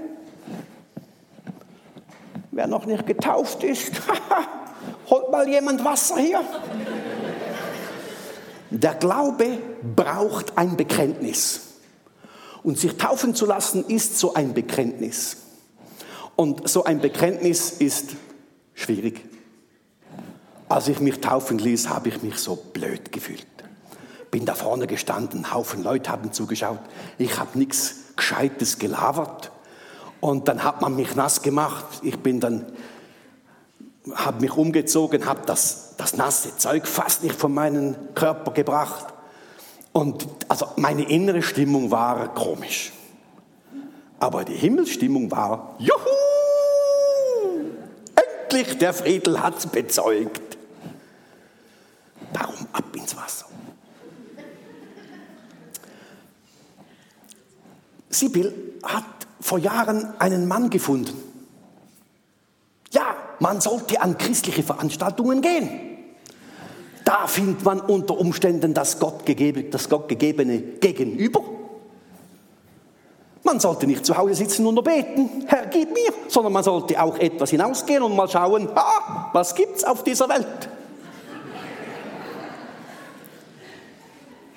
Wer 2.50 2.66
noch 2.66 2.88
nicht 2.88 3.06
getauft 3.06 3.64
ist, 3.64 3.92
holt 5.10 5.32
mal 5.32 5.48
jemand 5.48 5.84
Wasser 5.84 6.18
hier. 6.18 6.42
Der 8.70 8.96
Glaube 8.96 9.60
braucht 9.96 10.58
ein 10.58 10.76
Bekenntnis. 10.76 11.62
Und 12.64 12.78
sich 12.78 12.98
taufen 12.98 13.34
zu 13.34 13.46
lassen 13.46 13.86
ist 13.88 14.20
so 14.20 14.34
ein 14.34 14.54
Bekenntnis. 14.54 15.38
Und 16.36 16.68
so 16.68 16.84
ein 16.84 17.00
Bekenntnis 17.00 17.72
ist 17.72 18.16
Schwierig. 18.78 19.26
Als 20.70 20.88
ich 20.88 21.00
mich 21.00 21.20
taufen 21.20 21.58
ließ, 21.58 21.90
habe 21.90 22.10
ich 22.10 22.22
mich 22.22 22.38
so 22.38 22.56
blöd 22.56 23.12
gefühlt. 23.12 23.48
Bin 24.30 24.46
da 24.46 24.54
vorne 24.54 24.86
gestanden, 24.86 25.52
Haufen 25.52 25.82
Leute 25.82 26.12
haben 26.12 26.32
zugeschaut. 26.32 26.80
Ich 27.18 27.40
habe 27.40 27.58
nichts 27.58 27.96
Gescheites 28.16 28.78
gelabert. 28.78 29.52
Und 30.20 30.48
dann 30.48 30.64
hat 30.64 30.82
man 30.82 30.96
mich 30.96 31.16
nass 31.16 31.42
gemacht. 31.42 31.86
Ich 32.04 32.20
bin 32.20 32.40
dann, 32.40 32.68
habe 34.16 34.42
mich 34.42 34.52
umgezogen, 34.56 35.26
habe 35.26 35.42
das, 35.46 35.96
das 35.98 36.16
nasse 36.16 36.56
Zeug 36.58 36.88
fast 36.88 37.24
nicht 37.24 37.36
von 37.36 37.54
meinem 37.54 37.96
Körper 38.16 38.52
gebracht. 38.52 39.14
Und 39.92 40.28
also 40.48 40.68
meine 40.76 41.10
innere 41.10 41.42
Stimmung 41.42 41.92
war 41.92 42.34
komisch. 42.34 42.92
Aber 44.20 44.44
die 44.46 44.56
Himmelsstimmung 44.56 45.32
war, 45.32 45.76
juhu! 45.80 45.98
Endlich 48.16 48.78
der 48.78 48.94
Friedel 48.94 49.42
hat's 49.42 49.68
bezeugt. 49.68 50.58
Darum 52.34 52.68
ab 52.74 52.96
ins 52.96 53.16
Wasser. 53.16 53.46
Sibyl 58.10 58.54
hat 58.84 59.06
vor 59.40 59.60
Jahren 59.60 60.20
einen 60.20 60.48
Mann 60.48 60.70
gefunden. 60.70 61.22
Ja, 62.92 63.16
man 63.40 63.62
sollte 63.62 64.02
an 64.02 64.18
christliche 64.18 64.64
Veranstaltungen 64.64 65.42
gehen. 65.42 65.70
Da 67.04 67.28
findet 67.28 67.64
man 67.64 67.80
unter 67.80 68.18
Umständen 68.18 68.74
das 68.74 69.00
Gottgegebene, 69.00 69.70
das 69.70 69.88
Gottgegebene 69.88 70.60
Gegenüber. 70.60 71.42
Man 73.44 73.62
sollte 73.62 73.88
nicht 73.88 74.06
zu 74.06 74.18
Hause 74.18 74.36
sitzen 74.36 74.66
und 74.66 74.74
nur 74.74 74.84
beten, 74.84 75.46
Herr, 75.48 75.68
gib 75.68 75.94
mir, 75.94 76.12
sondern 76.28 76.52
man 76.52 76.64
sollte 76.64 77.02
auch 77.02 77.18
etwas 77.18 77.52
hinausgehen 77.52 78.04
und 78.04 78.14
mal 78.14 78.28
schauen, 78.28 78.68
ah, 78.76 79.30
was 79.32 79.56
gibt's 79.56 79.86
auf 79.86 80.04
dieser 80.04 80.28
Welt? 80.28 80.70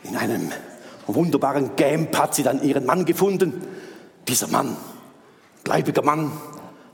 In 0.02 0.16
einem 0.16 0.50
wunderbaren 1.06 1.76
Camp 1.76 2.18
hat 2.18 2.34
sie 2.34 2.42
dann 2.42 2.64
ihren 2.64 2.84
Mann 2.84 3.04
gefunden. 3.04 3.64
Dieser 4.26 4.48
Mann, 4.48 4.76
gläubiger 5.62 6.02
Mann, 6.02 6.32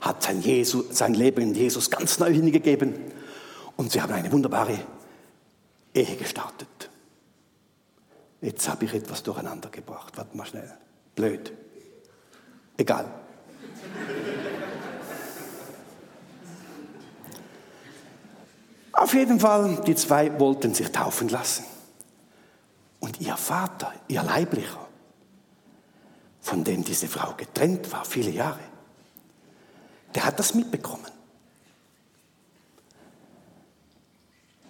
hat 0.06 0.22
sein, 0.22 0.40
Jesus, 0.40 0.96
sein 0.96 1.14
Leben 1.14 1.42
in 1.42 1.54
Jesus 1.54 1.90
ganz 1.90 2.18
neu 2.18 2.32
hingegeben 2.32 2.94
und 3.76 3.92
sie 3.92 4.00
haben 4.00 4.12
eine 4.12 4.30
wunderbare 4.30 4.78
Ehe 5.94 6.16
gestartet. 6.16 6.90
Jetzt 8.40 8.68
habe 8.68 8.84
ich 8.84 8.94
etwas 8.94 9.22
durcheinander 9.22 9.70
gebracht. 9.70 10.16
Warte 10.16 10.36
mal 10.36 10.46
schnell. 10.46 10.70
Blöd. 11.14 11.52
Egal. 12.76 13.06
Auf 18.92 19.14
jeden 19.14 19.40
Fall, 19.40 19.82
die 19.86 19.94
zwei 19.94 20.38
wollten 20.38 20.74
sich 20.74 20.90
taufen 20.90 21.28
lassen. 21.28 21.64
Und 23.00 23.20
ihr 23.20 23.36
Vater, 23.36 23.92
ihr 24.08 24.22
Leiblicher, 24.22 24.86
von 26.40 26.64
dem 26.64 26.84
diese 26.84 27.08
Frau 27.08 27.34
getrennt 27.36 27.90
war, 27.92 28.04
viele 28.04 28.30
Jahre, 28.30 28.60
der 30.16 30.24
hat 30.24 30.38
das 30.38 30.54
mitbekommen. 30.54 31.04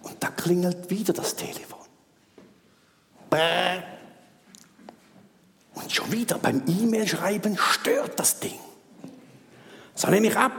Und 0.03 0.21
da 0.21 0.27
klingelt 0.27 0.89
wieder 0.89 1.13
das 1.13 1.37
Telefon. 1.37 1.79
Und 5.73 5.91
schon 5.91 6.11
wieder 6.11 6.37
beim 6.37 6.63
E-Mail-Schreiben 6.67 7.57
stört 7.57 8.19
das 8.19 8.39
Ding. 8.41 8.59
So 9.95 10.09
nehme 10.09 10.27
ich 10.27 10.35
ab. 10.35 10.51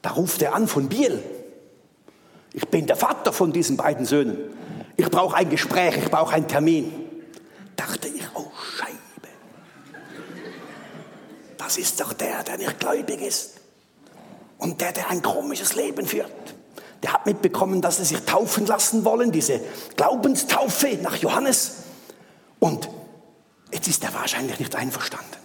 Da 0.00 0.10
ruft 0.10 0.40
er 0.42 0.54
an 0.54 0.68
von 0.68 0.88
Biel. 0.88 1.20
Ich 2.52 2.68
bin 2.68 2.86
der 2.86 2.96
Vater 2.96 3.32
von 3.32 3.52
diesen 3.52 3.76
beiden 3.76 4.06
Söhnen. 4.06 4.38
Ich 4.96 5.10
brauche 5.10 5.36
ein 5.36 5.50
Gespräch, 5.50 5.96
ich 5.96 6.08
brauche 6.08 6.34
einen 6.34 6.46
Termin. 6.46 6.92
Dachte 7.74 8.06
ich, 8.06 8.22
oh 8.34 8.52
Scheibe. 8.76 8.94
Das 11.58 11.78
ist 11.78 11.98
doch 12.00 12.12
der, 12.12 12.44
der 12.44 12.58
nicht 12.58 12.78
gläubig 12.78 13.20
ist. 13.20 13.63
Und 14.58 14.80
der, 14.80 14.92
der 14.92 15.10
ein 15.10 15.22
komisches 15.22 15.74
Leben 15.74 16.06
führt. 16.06 16.30
Der 17.02 17.12
hat 17.12 17.26
mitbekommen, 17.26 17.82
dass 17.82 17.98
sie 17.98 18.04
sich 18.04 18.20
taufen 18.24 18.66
lassen 18.66 19.04
wollen, 19.04 19.30
diese 19.30 19.60
Glaubenstaufe 19.96 20.98
nach 21.02 21.16
Johannes. 21.16 21.82
Und 22.60 22.88
jetzt 23.72 23.88
ist 23.88 24.02
er 24.04 24.14
wahrscheinlich 24.14 24.58
nicht 24.58 24.74
einverstanden. 24.74 25.36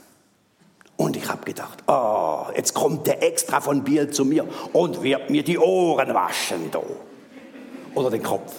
Und 0.95 1.15
ich 1.15 1.27
habe 1.29 1.45
gedacht, 1.45 1.83
oh, 1.87 2.47
jetzt 2.55 2.73
kommt 2.73 3.07
der 3.07 3.23
extra 3.23 3.61
von 3.61 3.83
Biel 3.83 4.09
zu 4.09 4.25
mir 4.25 4.47
und 4.73 5.01
wird 5.01 5.29
mir 5.29 5.43
die 5.43 5.57
Ohren 5.57 6.13
waschen 6.13 6.71
da. 6.71 6.81
Oder 7.95 8.09
den 8.09 8.23
Kopf. 8.23 8.53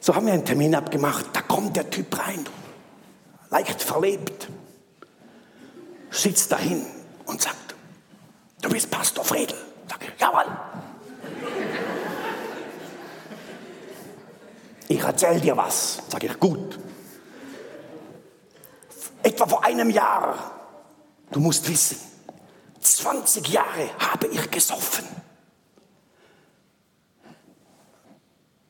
So 0.00 0.14
haben 0.14 0.26
wir 0.26 0.32
einen 0.32 0.44
Termin 0.44 0.74
abgemacht. 0.74 1.26
Da 1.32 1.42
kommt 1.42 1.76
der 1.76 1.90
Typ 1.90 2.18
rein, 2.18 2.44
leicht 3.50 3.82
verlebt, 3.82 4.48
sitzt 6.10 6.50
dahin 6.50 6.86
und 7.26 7.42
sagt, 7.42 7.74
du 8.68 8.74
bist 8.74 8.90
Pastor 8.90 9.24
Friedel. 9.24 9.56
Sag 9.88 10.02
ich, 10.02 10.20
jawohl. 10.20 10.44
Ich 14.88 15.00
erzähl 15.00 15.40
dir 15.40 15.56
was. 15.56 16.02
Sag 16.08 16.22
ich, 16.22 16.38
gut. 16.38 16.78
Etwa 19.22 19.46
vor 19.46 19.64
einem 19.64 19.90
Jahr, 19.90 20.52
du 21.30 21.40
musst 21.40 21.68
wissen, 21.68 21.98
20 22.80 23.48
Jahre 23.48 23.90
habe 23.98 24.26
ich 24.28 24.50
gesoffen. 24.50 25.06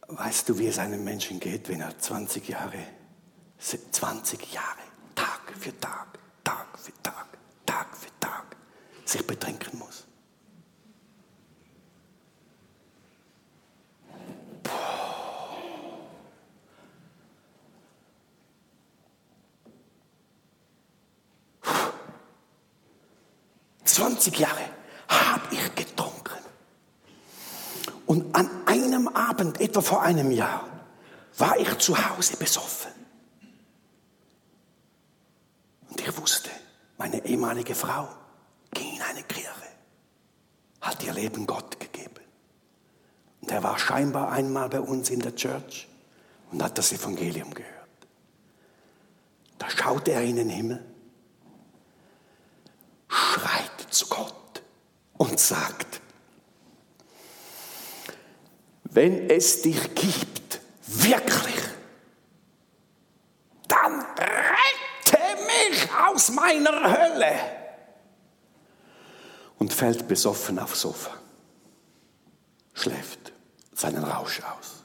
Weißt 0.09 0.49
du, 0.49 0.59
wie 0.59 0.67
es 0.67 0.79
einem 0.79 1.05
Menschen 1.05 1.39
geht, 1.39 1.69
wenn 1.69 1.81
er 1.81 1.97
20 1.99 2.49
Jahre, 2.49 2.79
20 3.59 4.53
Jahre, 4.53 4.65
Tag 5.15 5.53
für 5.59 5.79
Tag, 5.79 6.19
Tag 6.43 6.67
für 6.77 6.93
Tag, 7.03 7.27
Tag 7.67 7.97
für 7.97 8.11
Tag 8.19 8.57
sich 9.05 9.25
betrinken 9.27 9.79
muss? 9.79 9.88
20 23.99 24.39
Jahre 24.39 24.71
habe 25.09 25.43
ich 25.51 25.75
getrunken. 25.75 26.39
Und 28.07 28.33
an 28.33 28.49
einem 28.67 29.09
Abend, 29.09 29.61
etwa 29.61 29.81
vor 29.81 30.03
einem 30.03 30.31
Jahr, 30.31 30.69
war 31.37 31.59
ich 31.59 31.79
zu 31.79 31.97
Hause 31.97 32.37
besoffen. 32.37 32.93
Und 35.91 36.01
ich 36.01 36.17
wusste, 36.17 36.51
meine 36.97 37.25
ehemalige 37.27 37.75
Frau 37.75 38.09
ging 38.71 38.95
in 38.95 39.03
eine 39.03 39.25
Kirche, 39.25 39.51
hat 40.81 41.03
ihr 41.03 41.13
Leben 41.13 41.45
Gott 41.45 41.81
gegeben. 41.81 42.23
Und 43.41 43.51
er 43.51 43.65
war 43.65 43.81
scheinbar 43.81 44.31
einmal 44.31 44.69
bei 44.69 44.81
uns 44.81 45.11
in 45.11 45.21
der 45.21 45.35
Church 45.35 45.89
und 46.53 46.63
hat 46.63 46.79
das 46.79 46.93
Evangelium 46.93 47.53
gehört. 47.53 47.75
Da 49.59 49.69
schaute 49.69 50.13
er 50.13 50.23
in 50.23 50.37
den 50.37 50.51
Himmel, 50.51 50.85
schreit 53.09 53.79
zu 53.91 54.07
Gott 54.07 54.63
und 55.19 55.39
sagt, 55.39 56.01
wenn 58.85 59.29
es 59.29 59.63
dich 59.63 59.95
gibt, 59.95 60.61
wirklich, 60.87 61.61
dann 63.67 64.01
rette 64.01 65.21
mich 65.47 65.89
aus 66.07 66.31
meiner 66.31 66.83
Hölle. 66.83 67.59
Und 69.59 69.73
fällt 69.73 70.07
besoffen 70.07 70.61
aufs 70.61 70.83
Sofa, 70.83 71.11
schläft 72.73 73.33
seinen 73.75 74.05
Rausch 74.05 74.41
aus. 74.41 74.85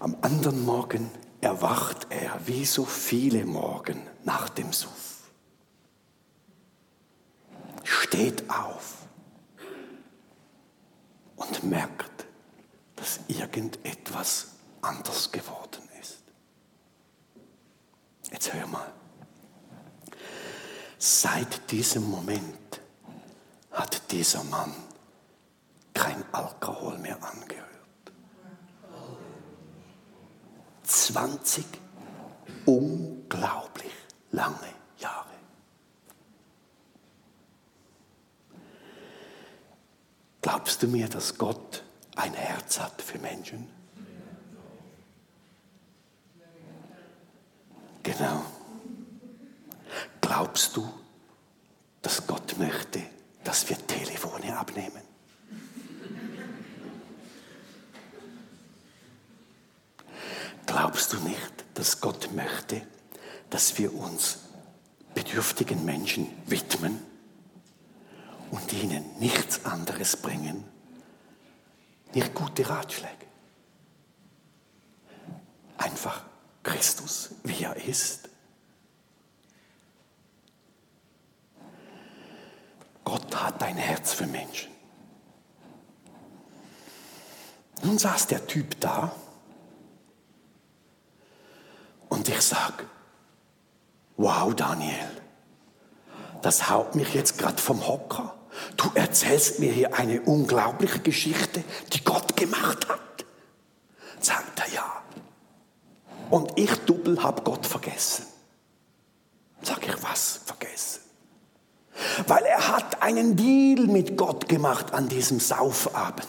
Am 0.00 0.16
anderen 0.22 0.64
Morgen 0.64 1.10
erwacht 1.40 2.08
er 2.10 2.38
wie 2.46 2.64
so 2.64 2.84
viele 2.84 3.46
Morgen 3.46 4.06
nach 4.24 4.48
dem 4.48 4.72
Suff. 4.72 5.15
Steht 7.86 8.50
auf 8.50 9.06
und 11.36 11.62
merkt, 11.62 12.26
dass 12.96 13.20
irgendetwas 13.28 14.48
anders 14.82 15.30
geworden 15.30 15.88
ist. 16.00 16.22
Jetzt 18.32 18.52
hör 18.52 18.66
mal. 18.66 18.92
Seit 20.98 21.70
diesem 21.70 22.10
Moment 22.10 22.80
hat 23.70 24.10
dieser 24.10 24.42
Mann 24.42 24.74
kein 25.94 26.24
Alkohol 26.32 26.98
mehr 26.98 27.22
angerührt. 27.22 27.66
20 30.82 31.64
unglaublich 32.64 33.92
lange 34.32 34.74
Jahre. 34.98 35.26
Glaubst 40.46 40.80
du 40.80 40.86
mir, 40.86 41.08
dass 41.08 41.36
Gott 41.38 41.82
ein 42.14 42.32
Herz 42.32 42.78
hat 42.78 43.02
für 43.02 43.18
Menschen? 43.18 43.66
Genau. 48.04 48.44
Glaubst 50.20 50.76
du, 50.76 50.88
dass 52.00 52.24
Gott 52.28 52.56
möchte, 52.58 53.02
dass 53.42 53.68
wir 53.68 53.76
Telefone 53.88 54.56
abnehmen? 54.56 55.02
Glaubst 60.66 61.12
du 61.12 61.16
nicht, 61.22 61.64
dass 61.74 62.00
Gott 62.00 62.32
möchte, 62.32 62.82
dass 63.50 63.76
wir 63.78 63.92
uns 63.92 64.38
bedürftigen 65.12 65.84
Menschen 65.84 66.28
widmen 66.46 67.15
und 68.56 68.72
ihnen 68.72 69.04
nichts 69.18 69.64
anderes 69.66 70.16
bringen, 70.16 70.64
nicht 72.14 72.34
gute 72.34 72.68
Ratschläge? 72.68 73.26
Einfach 75.76 76.22
Christus, 76.62 77.30
wie 77.44 77.64
er 77.64 77.76
ist. 77.76 78.30
Gott 83.04 83.36
hat 83.36 83.62
ein 83.62 83.76
Herz 83.76 84.14
für 84.14 84.26
Menschen. 84.26 84.72
Nun 87.82 87.98
saß 87.98 88.26
der 88.26 88.46
Typ 88.46 88.80
da 88.80 89.14
und 92.08 92.26
ich 92.28 92.40
sage, 92.40 92.86
wow 94.16 94.54
Daniel, 94.54 95.22
das 96.40 96.70
haut 96.70 96.94
mich 96.94 97.12
jetzt 97.12 97.38
gerade 97.38 97.60
vom 97.60 97.86
Hocker. 97.86 98.35
Du 98.76 98.90
erzählst 98.94 99.58
mir 99.58 99.72
hier 99.72 99.94
eine 99.94 100.20
unglaubliche 100.22 101.00
Geschichte, 101.00 101.62
die 101.92 102.04
Gott 102.04 102.36
gemacht 102.36 102.88
hat. 102.88 103.00
Sagt 104.20 104.60
er 104.60 104.74
ja. 104.74 105.02
Und 106.30 106.52
ich 106.56 106.72
Double 106.86 107.22
habe 107.22 107.42
Gott 107.42 107.66
vergessen. 107.66 108.26
Sag 109.62 109.86
ich 109.86 110.02
was 110.02 110.40
vergessen? 110.44 111.00
Weil 112.26 112.44
er 112.44 112.68
hat 112.68 113.02
einen 113.02 113.36
Deal 113.36 113.86
mit 113.86 114.16
Gott 114.16 114.48
gemacht 114.48 114.92
an 114.92 115.08
diesem 115.08 115.40
Saufabend. 115.40 116.26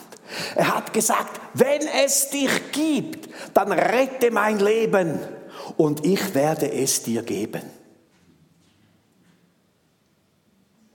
Er 0.54 0.74
hat 0.76 0.92
gesagt, 0.92 1.40
wenn 1.54 1.86
es 2.04 2.30
dich 2.30 2.72
gibt, 2.72 3.28
dann 3.54 3.72
rette 3.72 4.30
mein 4.30 4.58
Leben 4.58 5.18
und 5.76 6.04
ich 6.04 6.34
werde 6.34 6.70
es 6.70 7.02
dir 7.02 7.22
geben. 7.22 7.62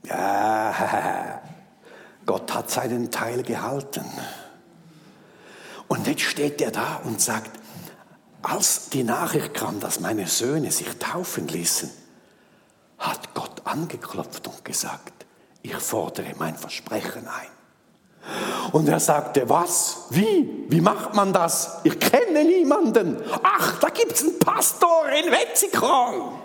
Ja, 0.04 1.40
Gott 2.26 2.52
hat 2.54 2.70
seinen 2.70 3.10
Teil 3.10 3.42
gehalten. 3.42 4.04
Und 5.88 6.06
jetzt 6.06 6.22
steht 6.22 6.60
er 6.60 6.70
da 6.70 7.00
und 7.04 7.20
sagt, 7.20 7.50
als 8.42 8.90
die 8.90 9.04
Nachricht 9.04 9.54
kam, 9.54 9.80
dass 9.80 10.00
meine 10.00 10.26
Söhne 10.26 10.70
sich 10.70 10.88
taufen 10.98 11.48
ließen, 11.48 11.90
hat 12.98 13.34
Gott 13.34 13.62
angeklopft 13.64 14.46
und 14.46 14.64
gesagt, 14.64 15.26
ich 15.62 15.74
fordere 15.74 16.34
mein 16.38 16.56
Versprechen 16.56 17.26
ein. 17.26 18.72
Und 18.72 18.88
er 18.88 19.00
sagte, 19.00 19.48
was? 19.48 20.06
Wie? 20.10 20.64
Wie 20.68 20.80
macht 20.80 21.14
man 21.14 21.32
das? 21.32 21.80
Ich 21.84 21.98
kenne 21.98 22.44
niemanden. 22.44 23.22
Ach, 23.42 23.78
da 23.78 23.88
gibt 23.88 24.12
es 24.12 24.22
einen 24.22 24.38
Pastor 24.38 25.08
in 25.10 25.30
Wetzikon. 25.30 26.43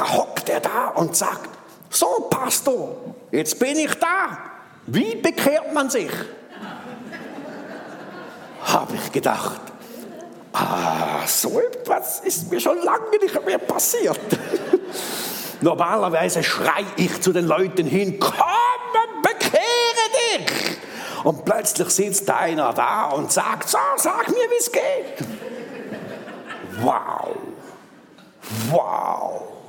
Da 0.00 0.14
hockt 0.14 0.48
er 0.48 0.60
da 0.60 0.88
und 0.94 1.14
sagt, 1.14 1.50
so 1.90 2.06
Pastor, 2.30 2.96
jetzt 3.32 3.58
bin 3.58 3.76
ich 3.76 3.92
da. 3.96 4.38
Wie 4.86 5.14
bekehrt 5.16 5.74
man 5.74 5.90
sich? 5.90 6.10
habe 8.62 8.94
ich 8.94 9.12
gedacht, 9.12 9.60
ah, 10.54 11.26
so 11.26 11.60
etwas 11.60 12.20
ist 12.20 12.50
mir 12.50 12.60
schon 12.60 12.78
lange 12.82 13.10
nicht 13.20 13.44
mehr 13.44 13.58
passiert. 13.58 14.18
Normalerweise 15.60 16.42
schrei 16.42 16.86
ich 16.96 17.20
zu 17.20 17.34
den 17.34 17.46
Leuten 17.46 17.86
hin, 17.86 18.18
komm, 18.18 18.32
bekehre 19.22 19.58
dich. 20.38 20.78
Und 21.24 21.44
plötzlich 21.44 21.90
sitzt 21.90 22.30
einer 22.30 22.72
da 22.72 23.08
und 23.08 23.30
sagt, 23.30 23.68
so, 23.68 23.78
sag 23.96 24.28
mir, 24.28 24.48
wie 24.48 24.60
es 24.60 24.72
geht. 24.72 25.28
Wow, 26.80 27.36
wow. 28.70 29.59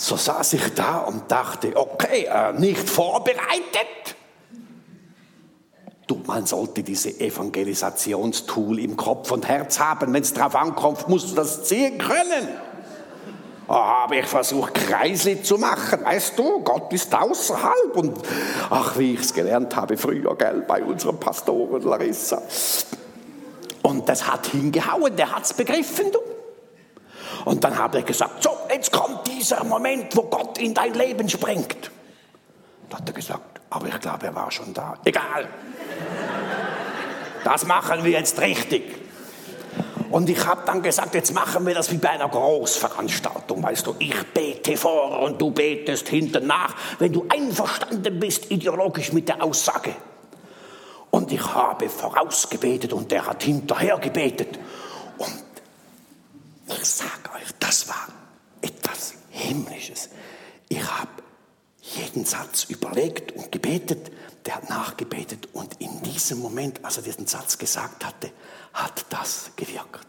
So 0.00 0.16
saß 0.16 0.54
ich 0.54 0.74
da 0.74 0.98
und 0.98 1.30
dachte, 1.30 1.76
okay, 1.76 2.24
äh, 2.24 2.54
nicht 2.54 2.88
vorbereitet 2.88 4.16
Du, 6.06 6.22
man 6.26 6.44
sollte 6.44 6.82
diese 6.82 7.20
Evangelisationstool 7.20 8.80
im 8.80 8.96
Kopf 8.96 9.30
und 9.30 9.46
Herz 9.46 9.78
haben. 9.78 10.12
Wenn 10.12 10.22
es 10.22 10.34
drauf 10.34 10.56
ankommt, 10.56 11.08
musst 11.08 11.30
du 11.30 11.36
das 11.36 11.62
ziehen 11.62 11.98
können. 11.98 12.48
Oh, 13.68 13.74
habe 13.74 14.16
ich 14.16 14.26
versucht, 14.26 14.74
Kreisli 14.74 15.40
zu 15.40 15.56
machen. 15.56 16.04
Weißt 16.04 16.36
du, 16.36 16.64
Gott 16.64 16.92
ist 16.92 17.14
außerhalb. 17.14 17.94
Und 17.94 18.18
ach, 18.70 18.98
wie 18.98 19.14
ich 19.14 19.20
es 19.20 19.32
gelernt 19.32 19.76
habe 19.76 19.96
früher, 19.96 20.34
gell, 20.34 20.64
bei 20.66 20.82
unserem 20.82 21.20
Pastoren 21.20 21.82
Larissa. 21.82 22.42
Und 23.82 24.08
das 24.08 24.26
hat 24.26 24.48
hingehauen, 24.48 25.14
der 25.14 25.30
hat 25.30 25.44
es 25.44 25.52
begriffen, 25.52 26.10
du. 26.10 26.18
Und 27.44 27.62
dann 27.64 27.76
habe 27.76 28.00
ich 28.00 28.06
gesagt, 28.06 28.42
so, 28.42 28.50
jetzt 28.70 28.92
kommt 28.92 29.26
dieser 29.26 29.64
Moment, 29.64 30.16
wo 30.16 30.22
Gott 30.22 30.58
in 30.58 30.74
dein 30.74 30.94
Leben 30.94 31.28
springt. 31.28 31.90
Da 32.88 32.98
hat 32.98 33.08
er 33.08 33.14
gesagt, 33.14 33.60
aber 33.70 33.86
ich 33.88 34.00
glaube, 34.00 34.26
er 34.26 34.34
war 34.34 34.50
schon 34.50 34.74
da. 34.74 34.98
Egal. 35.04 35.48
Das 37.44 37.66
machen 37.66 38.04
wir 38.04 38.12
jetzt 38.12 38.40
richtig. 38.40 39.00
Und 40.10 40.28
ich 40.28 40.44
habe 40.44 40.62
dann 40.66 40.82
gesagt, 40.82 41.14
jetzt 41.14 41.32
machen 41.32 41.64
wir 41.66 41.74
das 41.74 41.90
wie 41.92 41.96
bei 41.96 42.10
einer 42.10 42.28
Großveranstaltung. 42.28 43.62
Weißt 43.62 43.86
du, 43.86 43.94
ich 44.00 44.16
bete 44.34 44.76
vor 44.76 45.20
und 45.20 45.40
du 45.40 45.52
betest 45.52 46.08
hinten 46.08 46.48
nach, 46.48 46.74
wenn 46.98 47.12
du 47.12 47.26
einverstanden 47.28 48.18
bist 48.18 48.50
ideologisch 48.50 49.12
mit 49.12 49.28
der 49.28 49.42
Aussage. 49.42 49.94
Und 51.10 51.30
ich 51.32 51.54
habe 51.54 51.88
vorausgebetet 51.88 52.92
und 52.92 53.10
der 53.10 53.26
hat 53.26 53.44
hinterher 53.44 53.98
gebetet. 53.98 54.58
Und 55.18 55.32
ich 56.74 56.84
sage 56.84 57.30
euch, 57.34 57.48
das 57.58 57.88
war 57.88 58.08
etwas 58.60 59.14
Himmlisches. 59.30 60.10
Ich 60.68 60.82
habe 60.82 61.10
jeden 61.80 62.24
Satz 62.24 62.64
überlegt 62.64 63.32
und 63.32 63.50
gebetet 63.50 64.10
der 64.46 64.56
hat 64.56 64.70
nachgebetet 64.70 65.48
und 65.52 65.80
in 65.80 66.02
diesem 66.02 66.38
Moment, 66.38 66.84
als 66.84 66.96
er 66.96 67.02
diesen 67.02 67.26
Satz 67.26 67.58
gesagt 67.58 68.04
hatte, 68.04 68.32
hat 68.72 69.04
das 69.10 69.50
gewirkt. 69.56 70.06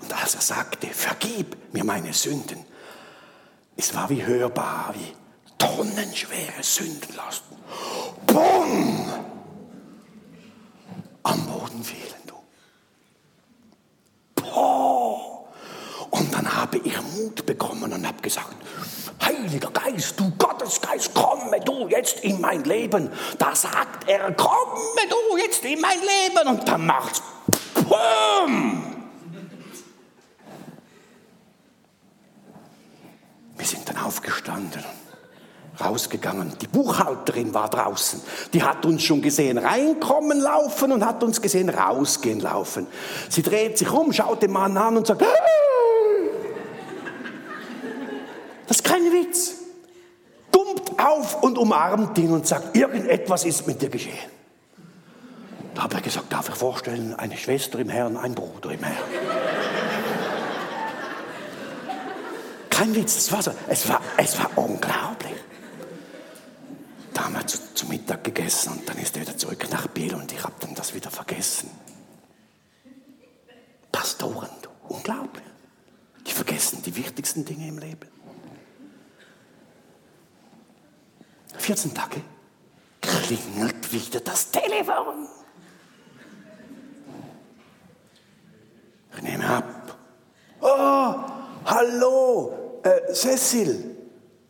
Und 0.00 0.12
als 0.12 0.34
er 0.34 0.40
sagte, 0.40 0.88
vergib 0.88 1.56
mir 1.72 1.84
meine 1.84 2.12
Sünden, 2.12 2.64
es 3.76 3.94
war 3.94 4.08
wie 4.10 4.24
hörbar, 4.24 4.94
wie 4.94 5.14
tonnenschwere 5.58 6.62
Sündenlasten. 6.62 7.56
Bumm! 8.26 9.12
Am 11.22 11.46
Boden 11.46 11.84
fielen 11.84 12.22
du. 12.26 12.34
Boah! 14.34 15.46
Und 16.10 16.34
dann 16.34 16.58
habe 16.72 16.88
ich 16.88 17.02
Mut 17.16 17.44
bekommen 17.44 17.92
und 17.92 18.06
habe 18.06 18.22
gesagt, 18.22 18.54
Heiliger 19.22 19.70
Geist, 19.70 20.18
du 20.18 20.32
Gottesgeist, 20.38 21.14
komme 21.14 21.60
du 21.60 21.86
jetzt 21.88 22.20
in 22.20 22.40
mein 22.40 22.64
Leben. 22.64 23.10
Da 23.38 23.54
sagt 23.54 24.08
er, 24.08 24.32
komme 24.32 25.00
du 25.08 25.36
jetzt 25.36 25.64
in 25.64 25.80
mein 25.80 25.98
Leben. 26.00 26.48
Und 26.48 26.66
dann 26.66 26.86
macht's 26.86 27.22
Pum! 27.74 28.82
Wir 33.56 33.66
sind 33.66 33.88
dann 33.88 33.98
aufgestanden 33.98 34.82
rausgegangen. 35.80 36.52
Die 36.60 36.66
Buchhalterin 36.66 37.54
war 37.54 37.68
draußen. 37.68 38.20
Die 38.52 38.62
hat 38.62 38.84
uns 38.84 39.02
schon 39.02 39.22
gesehen 39.22 39.58
reinkommen 39.58 40.40
laufen 40.40 40.92
und 40.92 41.04
hat 41.04 41.22
uns 41.22 41.40
gesehen 41.40 41.68
rausgehen 41.68 42.40
laufen. 42.40 42.86
Sie 43.28 43.42
dreht 43.42 43.78
sich 43.78 43.90
um, 43.90 44.12
schaut 44.12 44.42
den 44.42 44.52
Mann 44.52 44.76
an 44.76 44.96
und 44.96 45.06
sagt, 45.06 45.22
das 45.22 45.28
Witz. 49.22 49.54
Dummt 50.50 50.98
auf 50.98 51.42
und 51.42 51.56
umarmt 51.56 52.18
ihn 52.18 52.30
und 52.30 52.46
sagt, 52.46 52.76
irgendetwas 52.76 53.44
ist 53.44 53.66
mit 53.66 53.80
dir 53.80 53.88
geschehen. 53.88 54.30
Da 55.74 55.84
habe 55.84 55.96
ich 55.96 56.02
gesagt, 56.02 56.30
darf 56.30 56.48
ich 56.48 56.54
vorstellen, 56.54 57.14
eine 57.14 57.36
Schwester 57.36 57.78
im 57.78 57.88
Herrn, 57.88 58.16
ein 58.16 58.34
Bruder 58.34 58.72
im 58.72 58.82
Herrn. 58.82 59.08
Kein 62.68 62.94
Witz, 62.94 63.16
es 63.16 63.32
war 63.32 63.42
so. 63.42 63.52
Es 63.68 63.88
war, 63.88 64.00
es 64.16 64.38
war 64.38 64.50
unglaublich. 64.56 65.32
Da 67.14 67.24
haben 67.24 67.34
wir 67.34 67.46
zu, 67.46 67.58
zu 67.74 67.86
Mittag 67.86 68.24
gegessen 68.24 68.72
und 68.72 68.88
dann 68.88 68.98
ist 68.98 69.16
er 69.16 69.22
wieder 69.22 69.36
zurück 69.36 69.66
nach 69.70 69.86
Biel 69.88 70.14
und 70.14 70.32
ich 70.32 70.42
habe 70.42 70.54
dann 70.60 70.74
das 70.74 70.94
wieder 70.94 71.10
vergessen. 71.10 71.70
Pastoren, 73.90 74.48
unglaublich. 74.88 75.44
Die 76.26 76.32
vergessen 76.32 76.82
die 76.82 76.96
wichtigsten 76.96 77.44
Dinge 77.44 77.68
im 77.68 77.78
Leben. 77.78 78.11
14 81.58 81.94
Tage 81.94 82.22
klingelt 83.00 83.92
wieder 83.92 84.20
das 84.20 84.50
Telefon. 84.50 85.28
Ich 89.16 89.22
nehme 89.22 89.46
ab. 89.46 89.96
Oh, 90.60 91.14
hallo, 91.64 92.80
äh, 92.82 93.12
Cecil. 93.12 93.96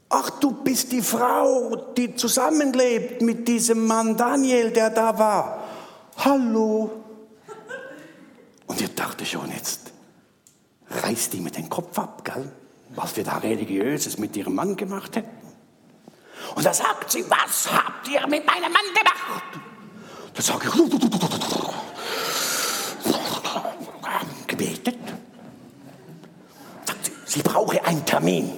Ach, 0.08 0.28
du 0.40 0.52
bist 0.52 0.92
die 0.92 1.00
Frau, 1.00 1.74
die 1.96 2.14
zusammenlebt 2.14 3.22
mit 3.22 3.48
diesem 3.48 3.86
Mann 3.86 4.16
Daniel, 4.16 4.70
der 4.70 4.90
da 4.90 5.18
war. 5.18 5.64
Hallo. 6.18 6.90
Und 8.66 8.80
ich 8.80 8.94
dachte 8.94 9.24
schon, 9.24 9.50
jetzt 9.50 9.92
reißt 10.90 11.32
die 11.32 11.40
mir 11.40 11.50
den 11.50 11.68
Kopf 11.68 11.98
ab, 11.98 12.24
gell? 12.24 12.52
was 12.94 13.16
wir 13.16 13.24
da 13.24 13.38
religiöses 13.38 14.18
mit 14.18 14.36
ihrem 14.36 14.54
Mann 14.54 14.76
gemacht 14.76 15.16
hätten. 15.16 15.41
Und 16.54 16.64
da 16.64 16.74
sagt 16.74 17.10
sie, 17.10 17.24
was 17.28 17.72
habt 17.72 18.08
ihr 18.08 18.26
mit 18.26 18.46
meinem 18.46 18.72
Mann 18.72 18.82
gemacht? 18.94 19.42
Da 20.34 20.42
sage 20.42 20.68
ich, 20.68 20.74
gebetet. 24.46 24.98
Sagt 26.86 27.04
sie, 27.04 27.12
sie 27.24 27.42
brauche 27.42 27.82
einen 27.84 28.04
Termin. 28.04 28.52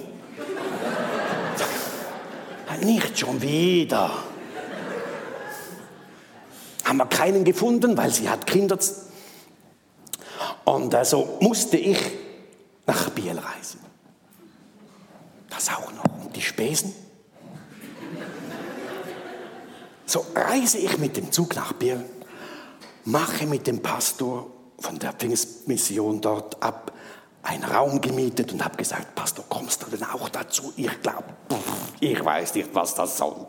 Nicht 2.81 3.17
schon 3.17 3.41
wieder. 3.41 4.11
Haben 6.83 6.97
wir 6.97 7.05
keinen 7.05 7.45
gefunden, 7.45 7.97
weil 7.97 8.11
sie 8.11 8.29
hat 8.29 8.45
Kinder. 8.45 8.77
Und 10.65 10.93
also 10.93 11.37
musste 11.39 11.77
ich 11.77 11.99
nach 12.85 13.09
Biel 13.11 13.39
reisen. 13.39 13.79
Das 15.49 15.69
auch 15.69 15.91
noch. 15.93 16.03
Und 16.23 16.35
die 16.35 16.41
Spesen? 16.41 16.93
So 20.05 20.25
reise 20.35 20.77
ich 20.77 20.97
mit 20.97 21.17
dem 21.17 21.31
Zug 21.31 21.55
nach 21.55 21.73
Biel, 21.73 22.03
mache 23.05 23.45
mit 23.47 23.67
dem 23.67 23.81
Pastor 23.81 24.47
von 24.79 24.99
der 24.99 25.13
Pfingstmission 25.13 26.21
dort 26.21 26.61
ab 26.61 26.91
einen 27.41 27.63
Raum 27.63 28.01
gemietet 28.01 28.51
und 28.53 28.63
habe 28.63 28.77
gesagt, 28.77 29.15
Pastor, 29.15 29.45
kommst 29.49 29.83
du 29.83 29.87
denn 29.87 30.03
auch 30.03 30.29
dazu? 30.29 30.73
Ich 30.75 31.01
glaube, 31.01 31.25
ich 31.99 32.23
weiß 32.23 32.55
nicht, 32.55 32.69
was 32.73 32.95
das 32.95 33.17
soll. 33.17 33.45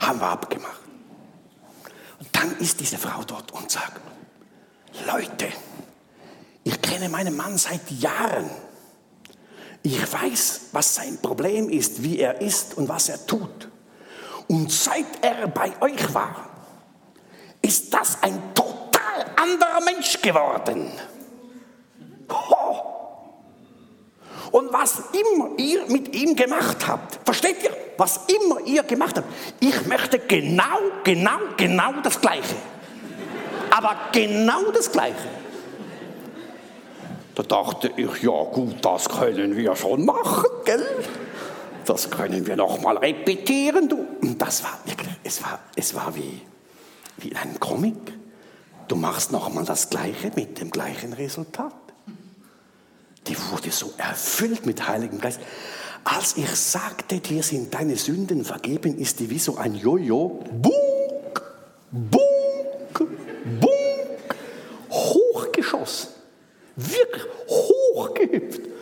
Haben 0.00 0.20
wir 0.20 0.28
abgemacht. 0.28 0.80
Und 2.18 2.28
dann 2.32 2.56
ist 2.58 2.80
diese 2.80 2.98
Frau 2.98 3.22
dort 3.24 3.52
und 3.52 3.70
sagt, 3.70 4.00
Leute, 5.06 5.48
ich 6.64 6.80
kenne 6.80 7.08
meinen 7.08 7.36
Mann 7.36 7.58
seit 7.58 7.90
Jahren. 7.90 8.50
Ich 9.82 10.12
weiß, 10.12 10.60
was 10.72 10.94
sein 10.94 11.18
Problem 11.20 11.68
ist, 11.68 12.02
wie 12.02 12.18
er 12.18 12.40
ist 12.40 12.76
und 12.76 12.88
was 12.88 13.08
er 13.08 13.24
tut. 13.26 13.68
Und 14.48 14.70
seit 14.70 15.06
er 15.22 15.48
bei 15.48 15.72
euch 15.80 16.12
war, 16.12 16.50
ist 17.62 17.92
das 17.92 18.18
ein 18.22 18.54
total 18.54 19.24
anderer 19.36 19.80
Mensch 19.84 20.20
geworden. 20.20 20.92
Ho! 22.30 22.94
Und 24.50 24.72
was 24.72 25.02
immer 25.12 25.50
ihr 25.56 25.84
mit 25.88 26.14
ihm 26.14 26.36
gemacht 26.36 26.86
habt, 26.86 27.18
versteht 27.24 27.62
ihr? 27.64 27.70
Was 27.96 28.20
immer 28.26 28.60
ihr 28.64 28.82
gemacht 28.82 29.16
habt, 29.16 29.26
ich 29.60 29.86
möchte 29.86 30.18
genau, 30.18 30.78
genau, 31.02 31.38
genau 31.56 31.92
das 32.02 32.20
Gleiche. 32.20 32.54
Aber 33.70 33.96
genau 34.12 34.70
das 34.72 34.92
Gleiche. 34.92 35.28
Da 37.34 37.42
dachte 37.42 37.90
ich, 37.96 38.22
ja 38.22 38.44
gut, 38.44 38.76
das 38.84 39.08
können 39.08 39.56
wir 39.56 39.74
schon 39.74 40.04
machen, 40.04 40.50
gell? 40.64 40.86
Das 41.86 42.10
können 42.10 42.46
wir 42.46 42.56
noch 42.56 42.80
mal 42.80 42.96
repetieren, 42.96 43.88
du. 43.88 44.06
Und 44.22 44.40
das 44.40 44.62
war 44.62 44.78
es 45.24 45.42
war, 45.42 45.58
es 45.74 45.94
war 45.94 46.14
wie, 46.14 46.40
wie 47.16 47.28
in 47.28 47.58
Comic. 47.58 47.96
Du 48.88 48.96
machst 48.96 49.32
noch 49.32 49.52
mal 49.52 49.64
das 49.64 49.88
Gleiche 49.88 50.30
mit 50.36 50.60
dem 50.60 50.70
gleichen 50.70 51.14
Resultat. 51.14 51.72
Die 53.26 53.36
wurde 53.50 53.70
so 53.70 53.94
erfüllt 53.96 54.66
mit 54.66 54.86
Heiligem 54.86 55.18
Geist. 55.18 55.40
Als 56.04 56.36
ich 56.36 56.50
sagte, 56.50 57.20
dir 57.20 57.42
sind 57.42 57.72
deine 57.72 57.96
Sünden 57.96 58.44
vergeben, 58.44 58.98
ist 58.98 59.20
die 59.20 59.30
wie 59.30 59.38
so 59.38 59.56
ein 59.56 59.74
Jojo. 59.74 60.44
Bunk, 60.52 61.42
bunk, 61.90 63.08
bunk. 63.60 64.36
Hochgeschossen. 64.90 66.10
Wirklich 66.76 67.24
hochgehüpft. 67.48 68.73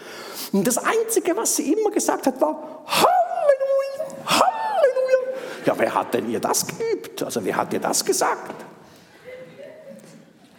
Und 0.53 0.67
das 0.67 0.77
Einzige, 0.77 1.35
was 1.37 1.57
sie 1.57 1.73
immer 1.73 1.91
gesagt 1.91 2.27
hat, 2.27 2.41
war 2.41 2.85
Halleluja, 2.87 4.17
Halleluja. 4.27 5.39
Ja, 5.65 5.79
wer 5.79 5.95
hat 5.95 6.13
denn 6.13 6.31
ihr 6.31 6.41
das 6.41 6.67
geübt? 6.67 7.23
Also 7.23 7.43
wer 7.43 7.57
hat 7.57 7.73
ihr 7.73 7.81
das 7.81 8.05
gesagt? 8.05 8.53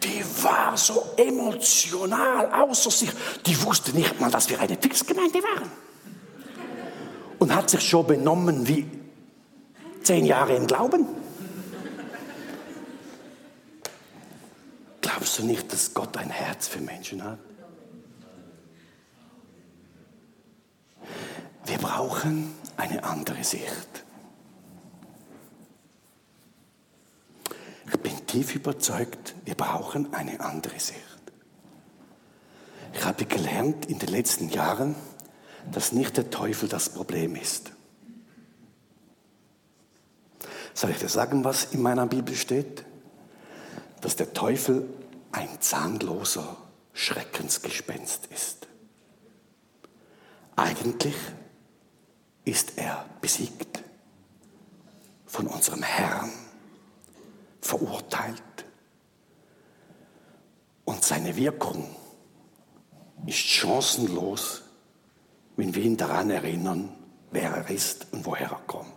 Die 0.02 0.24
war 0.42 0.76
so 0.76 1.14
emotional 1.16 2.52
außer 2.52 2.90
sich. 2.90 3.10
Die 3.46 3.62
wusste 3.62 3.92
nicht 3.92 4.20
mal, 4.20 4.30
dass 4.30 4.50
wir 4.50 4.60
eine 4.60 4.76
Pfingstgemeinde 4.76 5.38
waren. 5.42 5.70
Und 7.38 7.54
hat 7.54 7.70
sich 7.70 7.88
schon 7.88 8.06
benommen 8.06 8.66
wie 8.66 8.90
zehn 10.02 10.26
Jahre 10.26 10.56
im 10.56 10.66
Glauben. 10.66 11.06
Glaubst 15.00 15.38
du 15.38 15.44
nicht, 15.44 15.72
dass 15.72 15.94
Gott 15.94 16.16
ein 16.16 16.30
Herz 16.30 16.66
für 16.66 16.80
Menschen 16.80 17.22
hat? 17.22 17.38
Wir 21.66 21.78
brauchen 21.78 22.54
eine 22.76 23.04
andere 23.04 23.42
Sicht. 23.42 24.04
Ich 27.86 28.00
bin 28.00 28.26
tief 28.26 28.54
überzeugt, 28.54 29.34
wir 29.44 29.54
brauchen 29.54 30.12
eine 30.12 30.40
andere 30.40 30.78
Sicht. 30.78 31.00
Ich 32.92 33.04
habe 33.04 33.24
gelernt 33.24 33.86
in 33.86 33.98
den 33.98 34.08
letzten 34.08 34.48
Jahren, 34.50 34.94
dass 35.72 35.92
nicht 35.92 36.16
der 36.16 36.30
Teufel 36.30 36.68
das 36.68 36.90
Problem 36.90 37.34
ist. 37.36 37.72
Soll 40.74 40.90
ich 40.90 40.98
dir 40.98 41.08
sagen, 41.08 41.44
was 41.44 41.66
in 41.72 41.82
meiner 41.82 42.06
Bibel 42.06 42.34
steht? 42.34 42.84
Dass 44.00 44.16
der 44.16 44.32
Teufel 44.32 44.88
ein 45.32 45.60
zahnloser 45.60 46.56
Schreckensgespenst 46.92 48.26
ist. 48.26 48.66
Eigentlich 50.56 51.14
ist 52.44 52.76
er 52.76 53.06
besiegt 53.20 53.82
von 55.26 55.46
unserem 55.46 55.82
Herrn, 55.82 56.30
verurteilt. 57.60 58.42
Und 60.84 61.02
seine 61.02 61.34
Wirkung 61.34 61.96
ist 63.26 63.38
chancenlos, 63.38 64.62
wenn 65.56 65.74
wir 65.74 65.82
ihn 65.82 65.96
daran 65.96 66.30
erinnern, 66.30 66.94
wer 67.30 67.50
er 67.50 67.70
ist 67.70 68.06
und 68.12 68.24
woher 68.26 68.50
er 68.50 68.60
kommt. 68.66 68.92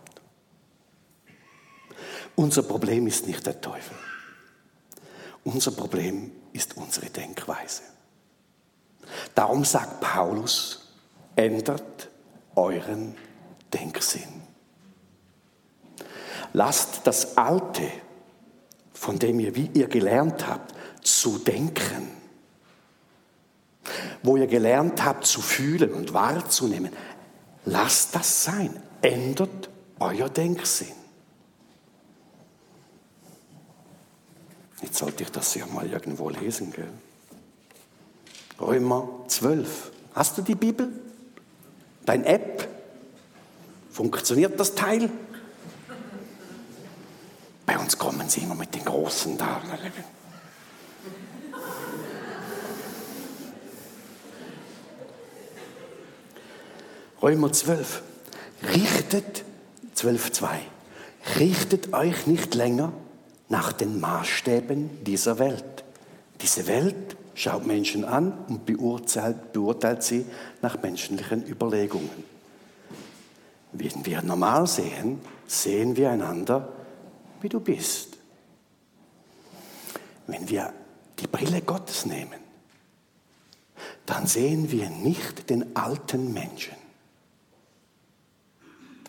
Unser 2.36 2.62
Problem 2.62 3.06
ist 3.06 3.26
nicht 3.26 3.44
der 3.46 3.60
Teufel. 3.60 3.96
Unser 5.44 5.72
Problem 5.72 6.30
ist 6.52 6.76
unsere 6.76 7.06
Denkweise. 7.06 7.82
Darum 9.34 9.64
sagt 9.64 10.00
Paulus, 10.00 10.92
ändert 11.34 12.08
euren 12.54 13.16
Denksinn. 13.72 14.42
Lasst 16.52 17.06
das 17.06 17.36
Alte, 17.36 17.90
von 18.92 19.18
dem 19.18 19.38
ihr, 19.40 19.54
wie 19.54 19.70
ihr 19.74 19.88
gelernt 19.88 20.46
habt, 20.46 20.74
zu 21.02 21.38
denken, 21.38 22.08
wo 24.22 24.36
ihr 24.36 24.46
gelernt 24.46 25.04
habt 25.04 25.26
zu 25.26 25.40
fühlen 25.40 25.92
und 25.92 26.12
wahrzunehmen, 26.12 26.92
lasst 27.64 28.14
das 28.14 28.44
sein. 28.44 28.82
Ändert 29.00 29.70
euer 30.00 30.28
Denksinn. 30.28 30.98
Jetzt 34.82 34.98
sollte 34.98 35.24
ich 35.24 35.30
das 35.30 35.54
ja 35.54 35.66
mal 35.66 35.90
irgendwo 35.90 36.28
lesen. 36.30 36.72
Gell? 36.72 36.88
Römer 38.60 39.08
12. 39.28 39.92
Hast 40.14 40.38
du 40.38 40.42
die 40.42 40.54
Bibel? 40.54 40.90
Dein 42.04 42.24
App? 42.24 42.68
Funktioniert 43.90 44.58
das 44.58 44.74
Teil? 44.74 45.10
Bei 47.66 47.78
uns 47.78 47.98
kommen 47.98 48.28
sie 48.28 48.40
immer 48.40 48.54
mit 48.54 48.74
den 48.74 48.84
Großen 48.84 49.36
da. 49.36 49.60
Römer 57.20 57.52
12. 57.52 58.02
Richtet, 58.74 59.44
12.2. 59.96 60.48
Richtet 61.38 61.92
euch 61.92 62.26
nicht 62.26 62.54
länger 62.54 62.92
nach 63.48 63.72
den 63.72 64.00
Maßstäben 64.00 65.04
dieser 65.04 65.38
Welt. 65.38 65.84
Diese 66.40 66.66
Welt 66.68 67.16
schaut 67.34 67.66
Menschen 67.66 68.04
an 68.04 68.32
und 68.48 68.66
beurteilt, 68.66 69.52
beurteilt 69.52 70.02
sie 70.02 70.26
nach 70.62 70.80
menschlichen 70.80 71.46
Überlegungen. 71.46 72.37
Wenn 73.72 74.04
wir 74.06 74.22
normal 74.22 74.66
sehen, 74.66 75.20
sehen 75.46 75.96
wir 75.96 76.10
einander, 76.10 76.72
wie 77.40 77.48
du 77.48 77.60
bist. 77.60 78.16
Wenn 80.26 80.48
wir 80.48 80.72
die 81.18 81.26
Brille 81.26 81.62
Gottes 81.62 82.06
nehmen, 82.06 82.40
dann 84.06 84.26
sehen 84.26 84.70
wir 84.70 84.88
nicht 84.90 85.50
den 85.50 85.76
alten 85.76 86.32
Menschen. 86.32 86.76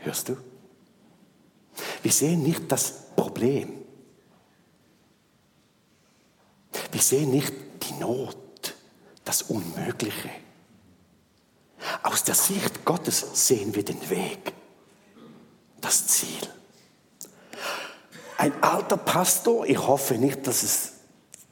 Hörst 0.01 0.29
du? 0.29 0.37
Wir 2.01 2.11
sehen 2.11 2.43
nicht 2.43 2.71
das 2.71 3.15
Problem. 3.15 3.73
Wir 6.91 7.01
sehen 7.01 7.31
nicht 7.31 7.53
die 7.83 7.93
Not, 7.93 8.75
das 9.23 9.43
Unmögliche. 9.43 10.29
Aus 12.03 12.23
der 12.23 12.35
Sicht 12.35 12.85
Gottes 12.85 13.47
sehen 13.47 13.75
wir 13.75 13.83
den 13.83 14.09
Weg, 14.09 14.53
das 15.81 16.07
Ziel. 16.07 16.47
Ein 18.37 18.53
alter 18.63 18.97
Pastor, 18.97 19.65
ich 19.65 19.77
hoffe 19.77 20.15
nicht, 20.15 20.47
dass 20.47 20.63
es 20.63 20.93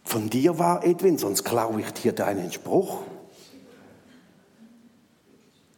von 0.04 0.30
dir 0.30 0.58
war, 0.58 0.86
Edwin, 0.86 1.18
sonst 1.18 1.44
klaue 1.44 1.82
ich 1.82 1.92
dir 1.92 2.14
deinen 2.14 2.52
Spruch. 2.52 3.02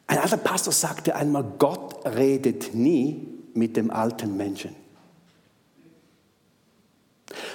Ein 0.05 0.19
alter 0.19 0.38
Pastor 0.38 0.71
sagte 0.73 1.15
einmal, 1.15 1.43
Gott 1.57 2.05
redet 2.05 2.73
nie 2.75 3.27
mit 3.53 3.75
dem 3.75 3.91
alten 3.91 4.38
Menschen, 4.38 4.75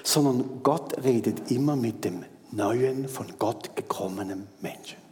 sondern 0.03 0.63
Gott 0.63 1.03
redet 1.05 1.51
immer 1.51 1.77
mit 1.77 2.05
dem 2.05 2.25
neuen, 2.51 3.09
von 3.09 3.39
Gott 3.39 3.75
gekommenen 3.77 4.49
Menschen. 4.61 5.04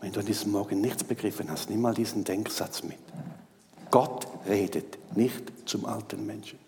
Wenn 0.00 0.12
du 0.12 0.20
an 0.20 0.26
diesem 0.26 0.52
Morgen 0.52 0.80
nichts 0.80 1.04
begriffen 1.04 1.50
hast, 1.50 1.70
nimm 1.70 1.80
mal 1.80 1.94
diesen 1.94 2.24
Denksatz 2.24 2.82
mit. 2.82 2.98
Gott 3.90 4.26
redet 4.48 4.98
nicht 5.16 5.42
zum 5.66 5.84
alten 5.86 6.26
Menschen. 6.26 6.58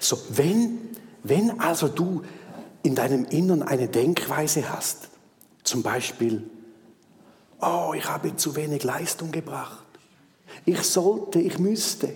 So, 0.00 0.18
wenn, 0.30 0.78
wenn 1.22 1.60
also 1.60 1.88
du 1.88 2.22
in 2.82 2.94
deinem 2.94 3.24
Innern 3.26 3.62
eine 3.62 3.88
Denkweise 3.88 4.70
hast, 4.70 5.08
zum 5.64 5.82
Beispiel, 5.82 6.48
oh, 7.60 7.92
ich 7.96 8.04
habe 8.08 8.36
zu 8.36 8.54
wenig 8.56 8.84
Leistung 8.84 9.32
gebracht, 9.32 9.84
ich 10.64 10.82
sollte, 10.82 11.40
ich 11.40 11.58
müsste, 11.58 12.12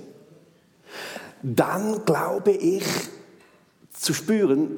dann 1.43 2.05
glaube 2.05 2.53
ich 2.53 2.85
zu 3.93 4.15
spüren, 4.15 4.71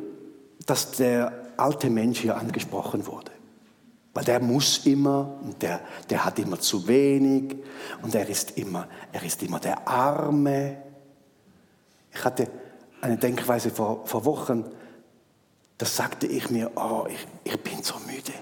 dass 0.66 0.92
der 0.92 1.32
alte 1.56 1.90
Mensch 1.90 2.20
hier 2.20 2.36
angesprochen 2.36 3.06
wurde. 3.06 3.31
Weil 4.14 4.24
der 4.24 4.40
muss 4.40 4.84
immer, 4.86 5.38
und 5.42 5.62
der, 5.62 5.80
der 6.10 6.24
hat 6.24 6.38
immer 6.38 6.60
zu 6.60 6.86
wenig 6.86 7.56
und 8.02 8.14
er 8.14 8.28
ist 8.28 8.58
immer, 8.58 8.86
er 9.10 9.22
ist 9.22 9.42
immer 9.42 9.58
der 9.58 9.88
Arme. 9.88 10.82
Ich 12.12 12.22
hatte 12.22 12.48
eine 13.00 13.16
Denkweise 13.16 13.70
vor, 13.70 14.06
vor 14.06 14.24
Wochen, 14.24 14.64
da 15.78 15.86
sagte 15.86 16.26
ich 16.26 16.50
mir, 16.50 16.70
oh, 16.76 17.06
ich, 17.08 17.26
ich 17.44 17.60
bin 17.62 17.82
so 17.82 17.94
müde, 18.06 18.32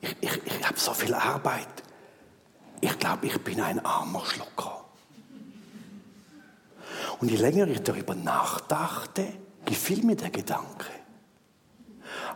ich, 0.00 0.16
ich, 0.20 0.46
ich 0.46 0.66
habe 0.66 0.78
so 0.78 0.94
viel 0.94 1.12
Arbeit. 1.12 1.66
Ich 2.80 2.98
glaube, 2.98 3.26
ich 3.26 3.38
bin 3.42 3.60
ein 3.60 3.84
armer 3.84 4.24
Schlucker. 4.24 4.84
Und 7.18 7.30
je 7.30 7.36
länger 7.36 7.68
ich 7.68 7.82
darüber 7.82 8.14
nachdachte, 8.14 9.26
gefiel 9.66 10.02
mir 10.04 10.16
der 10.16 10.30
Gedanke. 10.30 10.86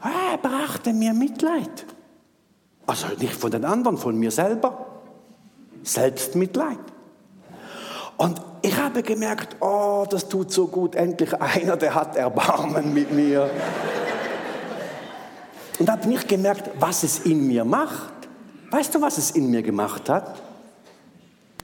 Ah, 0.02 0.32
er 0.32 0.38
brachte 0.38 0.92
mir 0.92 1.14
Mitleid. 1.14 1.86
Also 2.86 3.06
nicht 3.18 3.34
von 3.34 3.50
den 3.50 3.64
anderen, 3.64 3.96
von 3.96 4.16
mir 4.16 4.30
selber. 4.30 4.86
Selbstmitleid. 5.82 6.78
Und 8.16 8.40
ich 8.62 8.76
habe 8.76 9.02
gemerkt, 9.02 9.56
oh, 9.60 10.06
das 10.08 10.28
tut 10.28 10.52
so 10.52 10.68
gut, 10.68 10.94
endlich 10.94 11.34
einer, 11.34 11.76
der 11.76 11.94
hat 11.94 12.16
Erbarmen 12.16 12.94
mit 12.94 13.12
mir. 13.12 13.50
Und 15.78 15.90
habe 15.90 16.08
nicht 16.08 16.28
gemerkt, 16.28 16.70
was 16.78 17.02
es 17.02 17.20
in 17.20 17.46
mir 17.46 17.64
macht. 17.64 18.12
Weißt 18.70 18.94
du, 18.94 19.00
was 19.00 19.18
es 19.18 19.32
in 19.32 19.50
mir 19.50 19.62
gemacht 19.62 20.08
hat? 20.08 20.40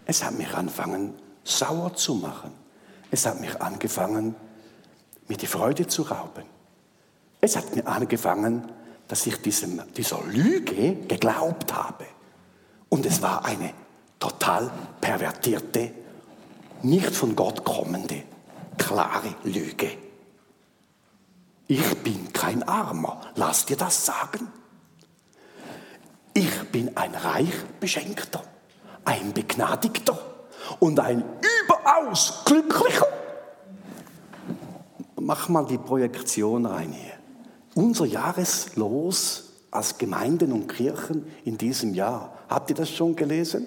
Es 0.06 0.24
hat 0.24 0.36
mich 0.36 0.52
angefangen, 0.54 1.14
sauer 1.44 1.94
zu 1.94 2.16
machen. 2.16 2.52
Es 3.10 3.26
hat 3.26 3.40
mich 3.40 3.60
angefangen, 3.60 4.34
mir 5.28 5.36
die 5.36 5.46
Freude 5.46 5.86
zu 5.86 6.02
rauben. 6.02 6.44
Es 7.40 7.56
hat 7.56 7.74
mir 7.74 7.86
angefangen, 7.86 8.70
dass 9.10 9.26
ich 9.26 9.42
diesem, 9.42 9.82
dieser 9.96 10.22
Lüge 10.22 10.94
geglaubt 11.08 11.74
habe. 11.74 12.06
Und 12.88 13.04
es 13.04 13.20
war 13.20 13.44
eine 13.44 13.74
total 14.20 14.70
pervertierte, 15.00 15.90
nicht 16.82 17.10
von 17.10 17.34
Gott 17.34 17.64
kommende, 17.64 18.22
klare 18.78 19.34
Lüge. 19.42 19.90
Ich 21.66 21.96
bin 22.04 22.32
kein 22.32 22.62
Armer, 22.62 23.20
lass 23.34 23.66
dir 23.66 23.76
das 23.76 24.06
sagen. 24.06 24.46
Ich 26.32 26.70
bin 26.70 26.96
ein 26.96 27.12
reich 27.12 27.64
beschenkter, 27.80 28.44
ein 29.04 29.32
begnadigter 29.32 30.18
und 30.78 31.00
ein 31.00 31.24
überaus 31.64 32.44
glücklicher. 32.44 33.08
Mach 35.16 35.48
mal 35.48 35.66
die 35.66 35.78
Projektion 35.78 36.64
rein 36.64 36.92
hier. 36.92 37.19
Unser 37.74 38.06
Jahreslos 38.06 39.50
als 39.70 39.98
Gemeinden 39.98 40.52
und 40.52 40.66
Kirchen 40.68 41.26
in 41.44 41.56
diesem 41.56 41.94
Jahr. 41.94 42.36
Habt 42.48 42.70
ihr 42.70 42.76
das 42.76 42.90
schon 42.90 43.14
gelesen? 43.14 43.66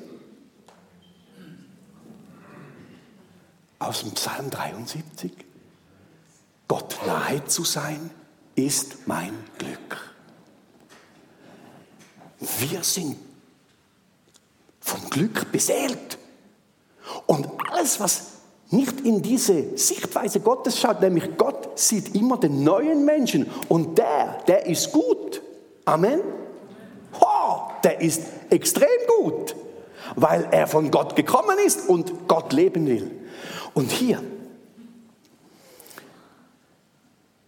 Aus 3.80 4.02
dem 4.02 4.12
Psalm 4.12 4.50
73. 4.50 5.32
Gott 6.68 6.98
nahe 7.06 7.46
zu 7.46 7.64
sein 7.64 8.10
ist 8.56 9.08
mein 9.08 9.34
Glück. 9.58 10.16
Wir 12.60 12.84
sind 12.84 13.18
vom 14.80 15.10
Glück 15.10 15.52
beseelt. 15.52 16.18
Und 17.26 17.48
alles, 17.72 18.00
was 18.00 18.33
nicht 18.74 19.02
in 19.02 19.22
diese 19.22 19.78
Sichtweise 19.78 20.40
Gottes 20.40 20.80
schaut, 20.80 21.02
nämlich 21.02 21.38
Gott 21.38 21.78
sieht 21.78 22.16
immer 22.16 22.38
den 22.38 22.64
neuen 22.64 23.06
Menschen 23.06 23.50
und 23.70 23.98
der, 23.98 24.40
der 24.48 24.66
ist 24.66 24.92
gut. 24.92 25.42
Amen. 25.86 26.22
Oh, 27.20 27.58
der 27.84 28.02
ist 28.02 28.24
extrem 28.50 28.88
gut, 29.20 29.56
weil 30.16 30.48
er 30.52 30.68
von 30.68 30.90
Gott 30.90 31.16
gekommen 31.16 31.58
ist 31.64 31.88
und 31.88 32.28
Gott 32.28 32.52
leben 32.52 32.88
will. 32.88 33.12
Und 33.76 33.92
hier, 33.92 34.22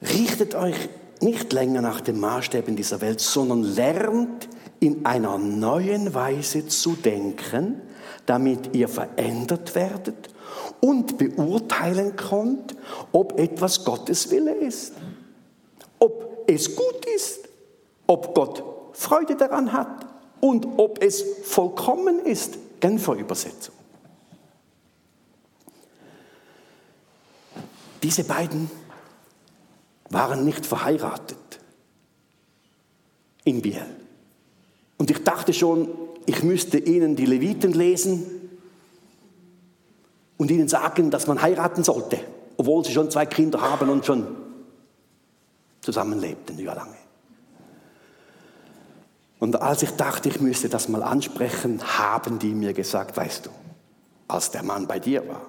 richtet 0.02 0.54
euch 0.54 0.90
nicht 1.22 1.52
länger 1.54 1.82
nach 1.82 2.02
den 2.02 2.20
Maßstäben 2.20 2.76
dieser 2.76 3.02
Welt, 3.02 3.20
sondern 3.20 3.64
lernt 3.64 4.48
in 4.80 5.06
einer 5.06 5.40
neuen 5.40 6.14
Weise 6.14 6.68
zu 6.68 6.92
denken, 6.94 7.82
damit 8.28 8.76
ihr 8.76 8.88
verändert 8.88 9.74
werdet 9.74 10.35
und 10.82 11.18
beurteilen 11.18 12.16
könnt, 12.16 12.76
ob 13.12 13.40
etwas 13.40 13.84
Gottes 13.84 14.30
Wille 14.32 14.54
ist, 14.54 14.94
ob 16.00 16.46
es 16.48 16.76
gut 16.76 17.06
ist, 17.16 17.48
ob 18.08 18.34
Gott 18.36 18.64
Freude 18.94 19.36
daran 19.36 19.74
hat 19.74 20.06
und 20.40 20.68
ob 20.78 21.04
es 21.04 21.24
vollkommen 21.44 22.20
ist. 22.20 22.58
Genfer 22.80 23.14
Übersetzung. 23.14 23.74
Diese 28.04 28.24
beiden 28.24 28.70
waren 30.10 30.46
nicht 30.46 30.66
verheiratet 30.66 31.38
in 33.44 33.62
Biel. 33.62 33.86
Und 34.98 35.10
ich 35.10 35.24
dachte 35.24 35.54
schon, 35.54 35.90
ich 36.26 36.44
müsste 36.44 36.78
ihnen 36.78 37.16
die 37.16 37.26
Leviten 37.26 37.74
lesen 37.74 38.35
und 40.38 40.52
ihnen 40.52 40.68
sagen, 40.68 41.12
dass 41.12 41.28
man 41.28 41.42
heiraten 41.42 41.84
sollte, 41.84 42.20
obwohl 42.58 42.84
sie 42.84 42.94
schon 42.94 43.10
zwei 43.12 43.26
Kinder 43.26 43.62
haben 43.62 43.90
und 43.90 44.06
schon 44.06 44.28
zusammenlebten 45.82 46.58
ja 46.60 46.74
lange. 46.74 46.96
Und 49.40 49.62
als 49.62 49.84
ich 49.84 49.92
dachte, 49.92 50.30
ich 50.30 50.42
müsste 50.42 50.70
das 50.70 50.90
mal 50.90 51.04
ansprechen, 51.04 51.82
haben 51.84 52.40
die 52.40 52.56
mir 52.56 52.74
gesagt, 52.74 53.16
weißt 53.16 53.46
du, 53.46 53.50
als 54.28 54.52
der 54.52 54.64
Mann 54.64 54.88
bei 54.88 55.00
dir 55.00 55.28
war 55.28 55.42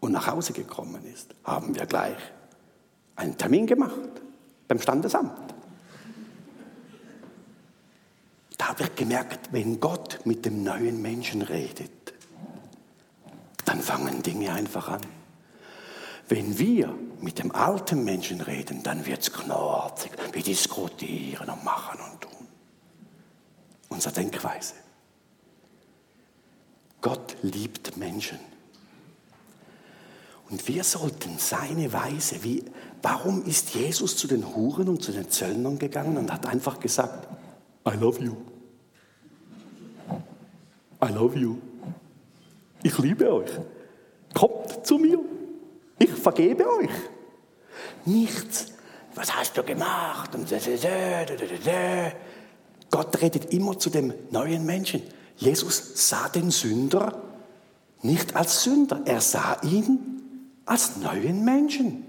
und 0.00 0.12
nach 0.12 0.26
Hause 0.26 0.52
gekommen 0.52 1.04
ist, 1.12 1.34
haben 1.44 1.74
wir 1.74 1.86
gleich 1.86 2.16
einen 3.14 3.38
Termin 3.38 3.66
gemacht 3.66 3.92
beim 4.66 4.80
Standesamt. 4.80 5.54
Da 8.58 8.68
habe 8.68 8.84
ich 8.84 8.94
gemerkt, 8.96 9.52
wenn 9.52 9.78
Gott 9.78 10.20
mit 10.24 10.44
dem 10.44 10.64
neuen 10.64 11.00
Menschen 11.02 11.42
redet, 11.42 11.90
dann 13.76 13.82
fangen 13.82 14.22
Dinge 14.22 14.52
einfach 14.52 14.88
an. 14.88 15.02
Wenn 16.28 16.58
wir 16.58 16.94
mit 17.20 17.38
dem 17.38 17.52
alten 17.52 18.04
Menschen 18.04 18.40
reden, 18.40 18.82
dann 18.82 19.04
wird 19.04 19.20
es 19.20 19.32
knorzig. 19.32 20.12
Wir 20.32 20.42
diskutieren 20.42 21.50
und 21.50 21.62
machen 21.62 22.00
und 22.00 22.20
tun. 22.22 22.48
Unsere 23.90 24.14
Denkweise. 24.14 24.74
Gott 27.02 27.36
liebt 27.42 27.96
Menschen. 27.98 28.38
Und 30.48 30.66
wir 30.68 30.82
sollten 30.82 31.38
seine 31.38 31.92
Weise, 31.92 32.42
wie, 32.42 32.64
warum 33.02 33.44
ist 33.44 33.74
Jesus 33.74 34.16
zu 34.16 34.26
den 34.26 34.54
Huren 34.54 34.88
und 34.88 35.02
zu 35.02 35.12
den 35.12 35.28
Zöllnern 35.28 35.78
gegangen 35.78 36.16
und 36.16 36.32
hat 36.32 36.46
einfach 36.46 36.80
gesagt, 36.80 37.28
I 37.86 37.94
love 37.96 38.22
you. 38.22 38.36
I 41.02 41.12
love 41.12 41.38
you. 41.38 41.58
Ich 42.86 42.96
liebe 42.98 43.32
euch. 43.32 43.50
Kommt 44.32 44.86
zu 44.86 44.96
mir. 44.96 45.18
Ich 45.98 46.10
vergebe 46.10 46.64
euch. 46.70 46.90
Nichts. 48.04 48.66
Was 49.16 49.34
hast 49.34 49.56
du 49.56 49.64
gemacht? 49.64 50.30
Gott 52.88 53.20
redet 53.20 53.52
immer 53.52 53.76
zu 53.76 53.90
dem 53.90 54.14
neuen 54.30 54.64
Menschen. 54.64 55.02
Jesus 55.36 56.08
sah 56.08 56.28
den 56.28 56.52
Sünder 56.52 57.20
nicht 58.02 58.36
als 58.36 58.62
Sünder, 58.62 59.00
er 59.04 59.20
sah 59.20 59.56
ihn 59.62 60.22
als 60.64 60.96
neuen 60.98 61.44
Menschen. 61.44 62.04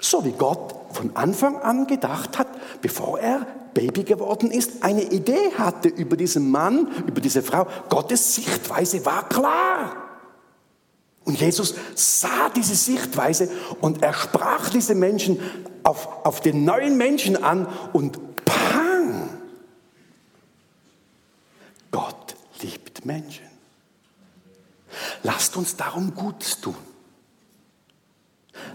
So 0.00 0.24
wie 0.24 0.32
Gott 0.32 0.72
von 0.96 1.14
Anfang 1.14 1.56
an 1.58 1.86
gedacht 1.86 2.38
hat, 2.38 2.48
bevor 2.80 3.20
er 3.20 3.46
Baby 3.74 4.04
geworden 4.04 4.50
ist, 4.50 4.82
eine 4.82 5.02
Idee 5.02 5.52
hatte 5.58 5.88
über 5.88 6.16
diesen 6.16 6.50
Mann, 6.50 6.88
über 7.06 7.20
diese 7.20 7.42
Frau. 7.42 7.66
Gottes 7.90 8.34
Sichtweise 8.34 9.04
war 9.04 9.28
klar. 9.28 9.96
Und 11.24 11.38
Jesus 11.38 11.74
sah 11.94 12.48
diese 12.54 12.74
Sichtweise 12.74 13.50
und 13.80 14.02
er 14.02 14.14
sprach 14.14 14.70
diese 14.70 14.94
Menschen 14.94 15.38
auf, 15.82 16.24
auf 16.24 16.40
den 16.40 16.64
neuen 16.64 16.96
Menschen 16.96 17.42
an 17.42 17.68
und 17.92 18.18
pang! 18.44 19.28
Gott 21.90 22.36
liebt 22.62 23.04
Menschen. 23.04 23.44
Lasst 25.22 25.56
uns 25.56 25.76
darum 25.76 26.14
Gutes 26.14 26.60
tun. 26.60 26.76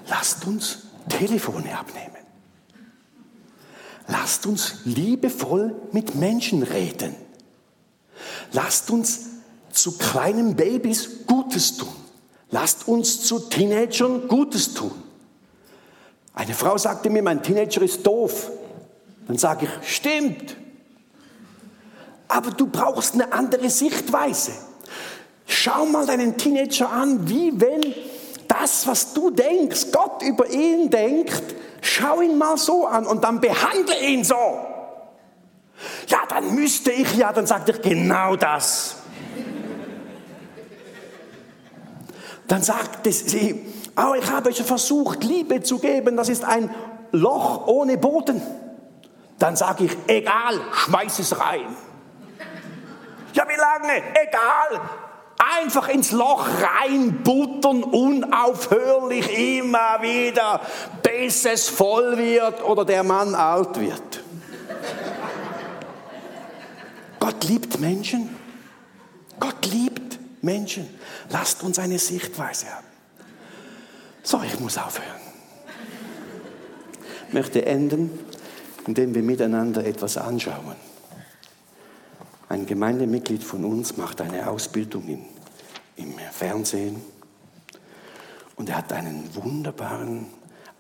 Lasst 0.08 0.46
uns 0.46 0.91
Telefone 1.10 1.78
abnehmen. 1.78 2.22
Lasst 4.08 4.46
uns 4.46 4.80
liebevoll 4.86 5.76
mit 5.92 6.16
Menschen 6.16 6.64
reden. 6.64 7.16
Lasst 8.52 8.90
uns 8.92 9.28
zu 9.72 9.98
kleinen 9.98 10.56
Babys 10.56 11.26
Gutes 11.26 11.78
tun. 11.78 11.96
Lasst 12.50 12.88
uns 12.88 13.22
zu 13.22 13.40
Teenagern 13.40 14.28
Gutes 14.28 14.74
tun. 14.74 14.92
Eine 16.34 16.54
Frau 16.54 16.78
sagte 16.78 17.10
mir, 17.10 17.24
mein 17.24 17.42
Teenager 17.42 17.82
ist 17.82 18.06
doof. 18.06 18.52
Dann 19.28 19.38
sage 19.38 19.66
ich, 19.68 19.96
stimmt. 19.96 20.58
Aber 22.28 22.52
du 22.52 22.68
brauchst 22.68 23.14
eine 23.14 23.32
andere 23.32 23.70
Sichtweise. 23.70 24.52
Schau 25.46 25.86
mal 25.86 26.06
deinen 26.06 26.38
Teenager 26.38 26.90
an, 26.90 27.30
wie 27.30 27.60
wenn 27.60 27.82
das, 28.52 28.86
was 28.86 29.14
du 29.14 29.32
denkst, 29.32 29.88
Gott 29.92 30.22
über 30.24 30.50
ihn 30.50 30.90
denkt, 30.90 31.42
schau 31.82 32.22
ihn 32.22 32.38
mal 32.38 32.58
so 32.58 32.86
an 32.86 33.06
und 33.08 33.24
dann 33.24 33.40
behandle 33.40 33.98
ihn 34.02 34.24
so. 34.24 34.36
Ja, 36.08 36.20
dann 36.28 36.54
müsste 36.54 36.92
ich 36.92 37.16
ja, 37.16 37.32
dann 37.32 37.48
sagt 37.48 37.70
er 37.70 37.80
genau 37.80 38.36
das. 38.36 38.98
Dann 42.48 42.62
sagt 42.62 43.08
sie, 43.10 43.66
oh, 43.96 44.14
ich 44.20 44.30
habe 44.30 44.54
schon 44.54 44.66
versucht, 44.66 45.24
Liebe 45.24 45.64
zu 45.64 45.80
geben, 45.80 46.18
das 46.18 46.28
ist 46.28 46.44
ein 46.44 46.70
Loch 47.14 47.68
ohne 47.68 47.98
Boden. 47.98 48.42
Dann 49.40 49.56
sage 49.56 49.86
ich, 49.86 49.98
egal, 50.08 50.60
schmeiß 50.74 51.20
es 51.20 51.40
rein. 51.40 51.76
Ja, 53.34 53.46
wie 53.48 53.58
lange? 53.58 54.04
Egal, 54.14 54.82
Einfach 55.60 55.90
ins 55.90 56.12
Loch 56.12 56.48
reinbuttern, 56.48 57.84
unaufhörlich 57.84 59.58
immer 59.58 60.02
wieder, 60.02 60.62
bis 61.04 61.46
es 61.46 61.68
voll 61.68 62.18
wird 62.18 62.64
oder 62.64 62.86
der 62.86 63.04
Mann 63.04 63.36
alt 63.36 63.80
wird. 63.80 64.24
Gott 67.20 67.44
liebt 67.44 67.80
Menschen. 67.80 68.30
Gott 69.40 69.66
liebt 69.66 70.20
Menschen. 70.42 70.88
Lasst 71.30 71.64
uns 71.64 71.80
eine 71.80 72.00
Sichtweise 72.00 72.68
haben. 72.68 72.88
So, 74.24 74.42
ich 74.46 74.60
muss 74.60 74.78
aufhören. 74.78 75.08
Ich 77.28 77.34
möchte 77.34 77.66
enden, 77.66 78.12
indem 78.86 79.16
wir 79.16 79.24
miteinander 79.24 79.86
etwas 79.86 80.18
anschauen. 80.18 80.76
Ein 82.50 82.66
Gemeindemitglied 82.66 83.44
von 83.44 83.64
uns 83.64 83.96
macht 83.98 84.20
eine 84.20 84.50
Ausbildung 84.50 85.08
in, 85.08 85.26
im 86.02 86.18
Fernsehen 86.32 87.02
und 88.56 88.70
er 88.70 88.78
hat 88.78 88.94
einen 88.94 89.34
wunderbaren 89.36 90.28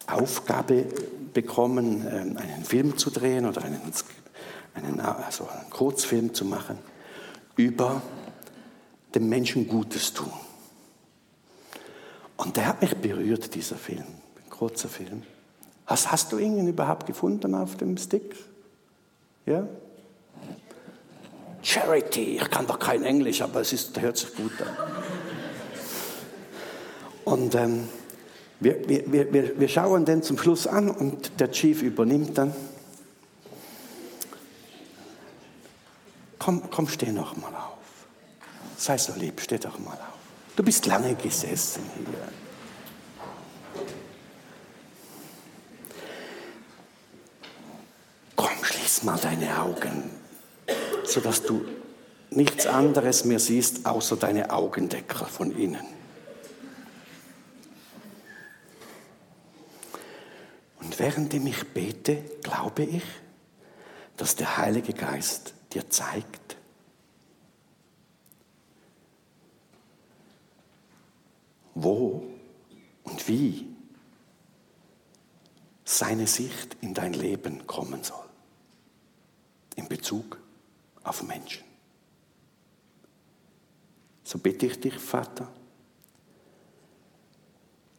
Aufgabe 0.07 0.85
bekommen, 1.33 2.07
ähm, 2.07 2.37
einen 2.37 2.63
Film 2.63 2.97
zu 2.97 3.09
drehen 3.09 3.45
oder 3.45 3.63
einen, 3.63 3.81
einen, 4.73 4.99
also 4.99 5.47
einen 5.47 5.69
Kurzfilm 5.69 6.33
zu 6.33 6.45
machen 6.45 6.77
über 7.55 8.01
dem 9.15 9.29
Menschen 9.29 9.67
Gutes 9.67 10.13
tun. 10.13 10.31
Und 12.37 12.57
der 12.57 12.67
hat 12.67 12.81
mich 12.81 12.95
berührt, 12.95 13.53
dieser 13.53 13.75
Film, 13.75 14.03
ein 14.43 14.49
kurzer 14.49 14.89
Film. 14.89 15.23
Hast, 15.85 16.11
hast 16.11 16.31
du 16.31 16.37
ihn 16.37 16.67
überhaupt 16.67 17.05
gefunden 17.05 17.53
auf 17.53 17.77
dem 17.77 17.97
Stick? 17.97 18.35
Ja? 19.45 19.67
Charity. 21.61 22.37
Ich 22.37 22.49
kann 22.49 22.65
doch 22.65 22.79
kein 22.79 23.03
Englisch, 23.03 23.41
aber 23.41 23.61
es 23.61 23.73
ist, 23.73 23.99
hört 23.99 24.17
sich 24.17 24.35
gut 24.35 24.53
an. 24.61 24.90
Und 27.25 27.55
ähm, 27.55 27.87
wir, 28.59 28.87
wir, 28.87 29.33
wir, 29.33 29.59
wir 29.59 29.67
schauen 29.67 30.05
den 30.05 30.23
zum 30.23 30.37
Schluss 30.37 30.67
an 30.67 30.89
und 30.89 31.39
der 31.39 31.51
Chief 31.51 31.81
übernimmt 31.81 32.37
dann. 32.37 32.53
Komm, 36.39 36.69
komm, 36.71 36.87
steh 36.87 37.11
noch 37.11 37.37
mal 37.37 37.53
auf. 37.53 37.77
Sei 38.77 38.97
so 38.97 39.13
lieb, 39.15 39.41
steh 39.41 39.57
doch 39.57 39.77
mal 39.79 39.93
auf. 39.93 40.19
Du 40.55 40.63
bist 40.63 40.85
lange 40.85 41.15
gesessen 41.15 41.83
hier. 41.95 42.27
Komm, 48.35 48.63
schließ 48.63 49.03
mal 49.03 49.17
deine 49.17 49.61
Augen 49.61 50.21
sodass 51.11 51.43
du 51.43 51.65
nichts 52.29 52.65
anderes 52.65 53.25
mehr 53.25 53.39
siehst, 53.39 53.85
außer 53.85 54.15
deine 54.15 54.51
Augendeckel 54.51 55.27
von 55.27 55.51
innen. 55.55 56.00
Und 60.91 60.99
während 60.99 61.33
ich 61.33 61.73
bete, 61.73 62.17
glaube 62.43 62.83
ich, 62.83 63.05
dass 64.17 64.35
der 64.35 64.57
Heilige 64.57 64.91
Geist 64.91 65.53
dir 65.71 65.89
zeigt, 65.89 66.57
wo 71.75 72.27
und 73.05 73.25
wie 73.29 73.73
seine 75.85 76.27
Sicht 76.27 76.75
in 76.81 76.93
dein 76.93 77.13
Leben 77.13 77.65
kommen 77.67 78.03
soll. 78.03 78.27
In 79.77 79.87
Bezug 79.87 80.41
auf 81.03 81.23
Menschen. 81.23 81.63
So 84.25 84.39
bitte 84.39 84.65
ich 84.65 84.77
dich, 84.77 84.95
Vater, 84.95 85.47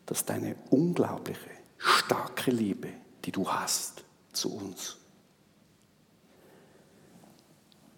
dass 0.05 0.27
deine 0.27 0.57
unglaubliche, 0.69 1.62
starke 1.83 2.51
Liebe, 2.51 2.89
die 3.25 3.33
du 3.33 3.51
hast 3.51 4.05
zu 4.33 4.55
uns, 4.55 4.97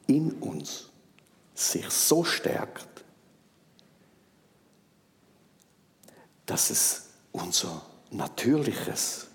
in 0.06 0.32
uns 0.32 0.90
sich 1.54 1.88
so 1.90 2.24
stärkt, 2.24 3.04
dass 6.46 6.70
es 6.70 7.10
unser 7.32 7.82
natürliches 8.10 9.28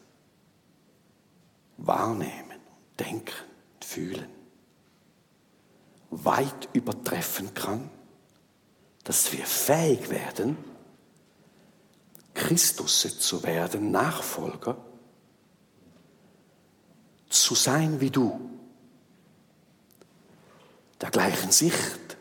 Wahrnehmen, 1.78 2.60
Denken, 3.00 3.34
Fühlen 3.82 4.40
weit 6.12 6.70
übertreffen 6.74 7.54
kann, 7.54 7.90
dass 9.04 9.32
wir 9.32 9.46
fähig 9.46 10.10
werden, 10.10 10.58
Christus 12.34 13.20
zu 13.20 13.44
werden, 13.44 13.92
Nachfolger, 13.92 14.78
zu 17.30 17.56
sein 17.56 18.00
wie 18.00 18.10
du, 18.10 18.40
der 21.02 21.12
gleichen 21.12 21.52
Sicht, 21.52 22.18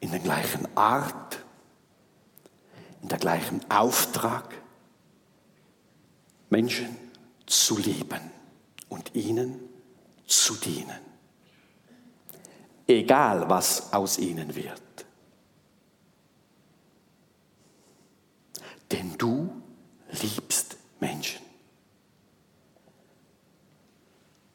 in 0.00 0.10
der 0.10 0.20
gleichen 0.20 0.66
Art, 0.76 1.44
in 3.02 3.08
der 3.08 3.18
gleichen 3.18 3.60
Auftrag, 3.70 4.54
Menschen 6.50 6.96
zu 7.46 7.78
lieben 7.78 8.30
und 8.88 9.14
ihnen 9.14 9.58
zu 10.26 10.54
dienen 10.54 11.12
egal 12.86 13.48
was 13.48 13.92
aus 13.92 14.18
ihnen 14.18 14.54
wird. 14.54 14.82
Denn 18.92 19.16
du 19.16 19.50
liebst 20.22 20.76
Menschen. 21.00 21.40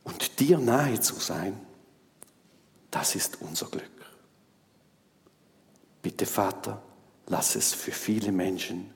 Und 0.03 0.39
dir 0.39 0.57
nahe 0.59 0.99
zu 0.99 1.15
sein, 1.15 1.59
das 2.91 3.15
ist 3.15 3.41
unser 3.41 3.67
Glück. 3.67 3.83
Bitte 6.01 6.25
Vater, 6.25 6.81
lass 7.25 7.55
es 7.55 7.73
für 7.73 7.91
viele 7.91 8.31
Menschen 8.31 8.93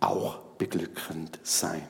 auch 0.00 0.40
beglückend 0.58 1.38
sein. 1.42 1.88